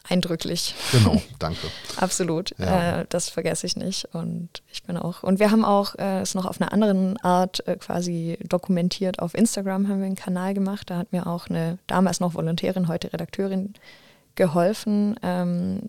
eindrücklich. 0.09 0.75
Genau, 0.93 1.23
danke. 1.38 1.69
Absolut. 1.97 2.55
Ja. 2.59 3.01
Äh, 3.01 3.07
das 3.09 3.29
vergesse 3.29 3.67
ich 3.67 3.77
nicht. 3.77 4.07
Und 4.12 4.62
ich 4.73 4.83
bin 4.83 4.97
auch. 4.97 5.23
Und 5.23 5.38
wir 5.38 5.51
haben 5.51 5.64
auch 5.64 5.95
äh, 5.97 6.21
es 6.21 6.35
noch 6.35 6.47
auf 6.47 6.61
einer 6.61 6.73
anderen 6.73 7.17
Art 7.19 7.67
äh, 7.67 7.77
quasi 7.77 8.38
dokumentiert. 8.43 9.21
Auf 9.21 9.35
Instagram 9.35 9.88
haben 9.88 10.01
wir 10.01 10.07
einen 10.07 10.17
Kanal 10.17 10.55
gemacht. 10.55 10.90
Da 10.90 10.99
hat 10.99 11.12
mir 11.12 11.27
auch 11.27 11.49
eine 11.49 11.79
damals 11.87 12.21
noch 12.21 12.35
Volontärin, 12.35 12.88
heute 12.88 13.12
Redakteurin 13.12 13.75
geholfen. 14.35 15.16
Ähm, 15.23 15.81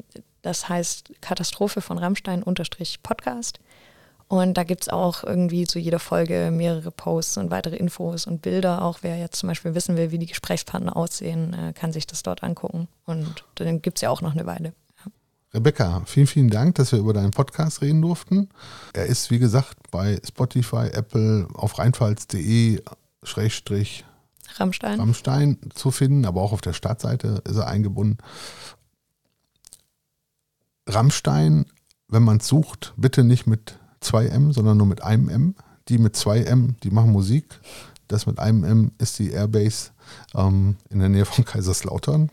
das 0.42 0.70
heißt 0.70 1.14
Katastrophe 1.22 1.82
von 1.82 1.98
Rammstein 1.98 2.44
unterstrich 2.44 3.02
Podcast. 3.02 3.60
Und 4.28 4.58
da 4.58 4.64
gibt 4.64 4.84
es 4.84 4.90
auch 4.90 5.24
irgendwie 5.24 5.68
zu 5.68 5.78
jeder 5.78 6.00
Folge 6.00 6.50
mehrere 6.52 6.92
Posts 6.92 7.38
und 7.38 7.52
weitere 7.52 7.76
Infos 7.76 8.26
und 8.26 8.42
Bilder. 8.42 8.84
Auch 8.84 9.00
wer 9.02 9.18
jetzt 9.18 9.38
zum 9.38 9.48
Beispiel 9.48 9.76
wissen 9.76 9.98
will, 9.98 10.12
wie 10.12 10.18
die 10.18 10.26
Gesprächspartner 10.26 10.96
aussehen, 10.96 11.54
äh, 11.54 11.74
kann 11.74 11.92
sich 11.92 12.08
das 12.08 12.24
dort 12.24 12.44
angucken. 12.44 12.88
Und 13.06 13.44
dann 13.56 13.82
gibt 13.82 14.00
es 14.00 14.02
ja 14.02 14.10
auch 14.10 14.22
noch 14.22 14.34
eine 14.34 14.46
Weile. 14.46 14.74
Rebecca, 15.54 16.02
vielen, 16.06 16.28
vielen 16.28 16.50
Dank, 16.50 16.76
dass 16.76 16.92
wir 16.92 17.00
über 17.00 17.14
deinen 17.14 17.32
Podcast 17.32 17.82
reden 17.82 18.02
durften. 18.02 18.50
Er 18.92 19.06
ist, 19.06 19.32
wie 19.32 19.40
gesagt, 19.40 19.78
bei 19.90 20.20
Spotify, 20.28 20.90
Apple, 20.92 21.48
auf 21.54 21.80
rheinpfalz.de 21.80 22.82
Rammstein. 24.60 25.00
Rammstein 25.00 25.58
zu 25.74 25.92
finden, 25.92 26.26
aber 26.26 26.42
auch 26.42 26.54
auf 26.54 26.62
der 26.62 26.74
Startseite 26.74 27.42
ist 27.46 27.58
er 27.58 27.68
eingebunden. 27.68 28.18
Rammstein, 30.88 31.66
wenn 32.08 32.24
man 32.24 32.38
es 32.38 32.48
sucht, 32.48 32.94
bitte 32.98 33.24
nicht 33.24 33.48
mit 33.48 33.78
2M, 34.02 34.54
sondern 34.54 34.78
nur 34.78 34.88
mit 34.88 35.04
einem 35.04 35.30
M. 35.30 35.56
Die 35.90 35.98
mit 35.98 36.16
2M, 36.16 36.76
die 36.84 36.90
machen 36.90 37.12
Musik. 37.12 37.60
Das 38.08 38.26
mit 38.26 38.40
einem 38.40 38.64
M 38.64 38.92
ist 38.98 39.20
die 39.20 39.32
Airbase 39.32 39.92
ähm, 40.36 40.78
in 40.90 41.00
der 41.00 41.10
Nähe 41.10 41.26
von 41.26 41.46
Kaiserslautern. 41.46 42.30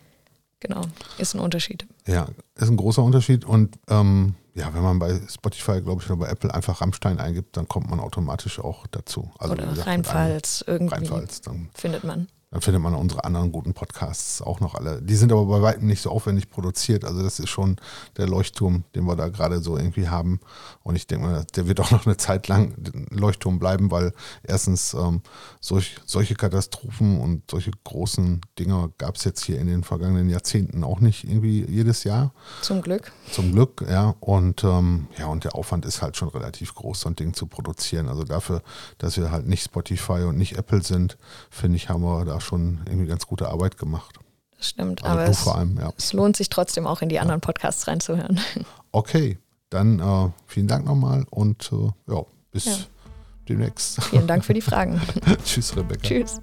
Genau, 0.61 0.83
ist 1.19 1.35
ein 1.35 1.41
Unterschied. 1.41 1.87
Ja, 2.07 2.29
ist 2.55 2.69
ein 2.69 2.77
großer 2.77 3.03
Unterschied. 3.03 3.45
Und 3.45 3.79
ähm, 3.89 4.37
ja, 4.55 4.73
wenn 4.75 4.83
man 4.83 4.99
bei 4.99 5.21
Spotify, 5.29 5.81
glaube 5.81 6.03
ich, 6.03 6.11
oder 6.11 6.21
bei 6.21 6.29
Apple 6.29 6.53
einfach 6.53 6.81
Rammstein 6.81 7.19
eingibt, 7.19 7.57
dann 7.57 7.69
kommt 7.69 7.89
man 7.89 8.01
automatisch 8.01 8.59
auch 8.59 8.87
dazu. 8.89 9.31
Also, 9.39 9.55
oder 9.55 9.87
Rheinpfalz, 9.87 10.65
irgendwie 10.67 10.95
Rheinpfalz, 10.95 11.41
dann 11.41 11.71
findet 11.75 12.05
man. 12.05 12.29
Dann 12.53 12.61
findet 12.61 12.83
man 12.83 12.95
unsere 12.95 13.25
anderen 13.25 13.51
guten 13.51 13.73
Podcasts 13.73 14.43
auch 14.43 14.61
noch 14.61 14.75
alle. 14.75 15.01
Die 15.01 15.17
sind 15.17 15.33
aber 15.33 15.47
bei 15.47 15.63
weitem 15.63 15.87
nicht 15.87 16.03
so 16.03 16.11
aufwendig 16.11 16.51
produziert. 16.51 17.03
Also 17.03 17.23
das 17.23 17.41
ist 17.41 17.49
schon 17.49 17.77
der 18.19 18.29
Leuchtturm, 18.29 18.85
den 18.95 19.05
wir 19.05 19.17
da 19.17 19.29
gerade 19.29 19.63
so 19.63 19.79
irgendwie 19.79 20.09
haben. 20.09 20.39
Und 20.83 20.97
ich 20.97 21.07
denke 21.07 21.27
mal, 21.27 21.47
der 21.57 21.67
wird 21.67 21.81
auch 21.81 21.91
noch 21.91 22.05
eine 22.05 22.19
Zeit 22.19 22.49
lang 22.49 22.75
Leuchtturm 23.09 23.59
bleiben, 23.59 23.91
weil 23.91 24.13
erstens 24.43 24.93
ähm, 24.93 25.23
solch, 25.61 25.97
solche 26.05 26.35
Katastrophen 26.35 27.19
und 27.23 27.51
solche 27.51 27.71
großen 27.85 28.43
Dinger 28.59 28.91
gab 28.99 29.17
es 29.17 29.25
jetzt 29.25 29.43
hier 29.43 29.59
in 29.59 29.67
den 29.67 29.83
vergangenen 29.83 30.29
Jahrzehnten 30.29 30.85
auch 30.85 31.01
nicht 31.01 31.25
irgendwie 31.25 31.65
jedes 31.65 32.05
Jahr. 32.05 32.35
Zum 32.61 32.83
Glück. 32.83 33.13
Zum 33.31 33.53
Glück, 33.53 33.83
ja. 33.89 34.15
Und 34.21 34.63
ähm, 34.63 35.07
ja, 35.19 35.29
und 35.29 35.45
der 35.45 35.55
Aufwand 35.55 35.87
ist 35.87 36.03
halt 36.03 36.19
schon 36.19 36.29
relativ 36.29 36.75
groß, 36.75 37.01
so 37.01 37.09
ein 37.09 37.17
Ding 37.17 37.33
zu 37.33 37.47
produzieren. 37.47 38.11
Also 38.11 38.25
dafür, 38.25 38.63
dass 38.99 39.17
wir 39.17 39.31
halt 39.31 39.47
nicht 39.47 39.65
Spotify 39.65 40.25
und 40.25 40.37
nicht 40.37 40.59
Apple 40.59 40.83
sind, 40.83 41.17
finde 41.49 41.77
ich, 41.77 41.89
haben 41.89 42.03
wir 42.03 42.27
da 42.27 42.42
schon 42.43 42.81
irgendwie 42.87 43.07
ganz 43.07 43.27
gute 43.27 43.49
Arbeit 43.49 43.79
gemacht. 43.79 44.19
Das 44.57 44.69
stimmt, 44.69 45.03
also 45.03 45.19
aber 45.19 45.29
es, 45.29 45.49
allem, 45.49 45.79
ja. 45.79 45.93
es, 45.97 46.13
lohnt 46.13 46.37
sich 46.37 46.49
trotzdem 46.49 46.87
auch 46.87 47.03
in 47.03 47.09
die 47.09 47.19
anderen 47.19 47.41
Podcasts 47.41 47.87
reinzuhören. 47.89 48.41
Okay, 48.95 49.39
dann 49.71 50.01
äh, 50.01 50.29
vielen 50.47 50.69
Dank 50.69 50.85
nochmal 50.85 51.25
und 51.31 51.73
äh, 51.73 52.13
ja, 52.13 52.27
bis 52.51 52.67
ja. 52.67 52.77
demnächst. 53.49 54.05
Vielen 54.05 54.27
Dank 54.27 54.45
für 54.45 54.53
die 54.53 54.61
Fragen. 54.61 55.01
Tschüss, 55.47 55.75
Rebecca. 55.75 56.03
Tschüss. 56.03 56.43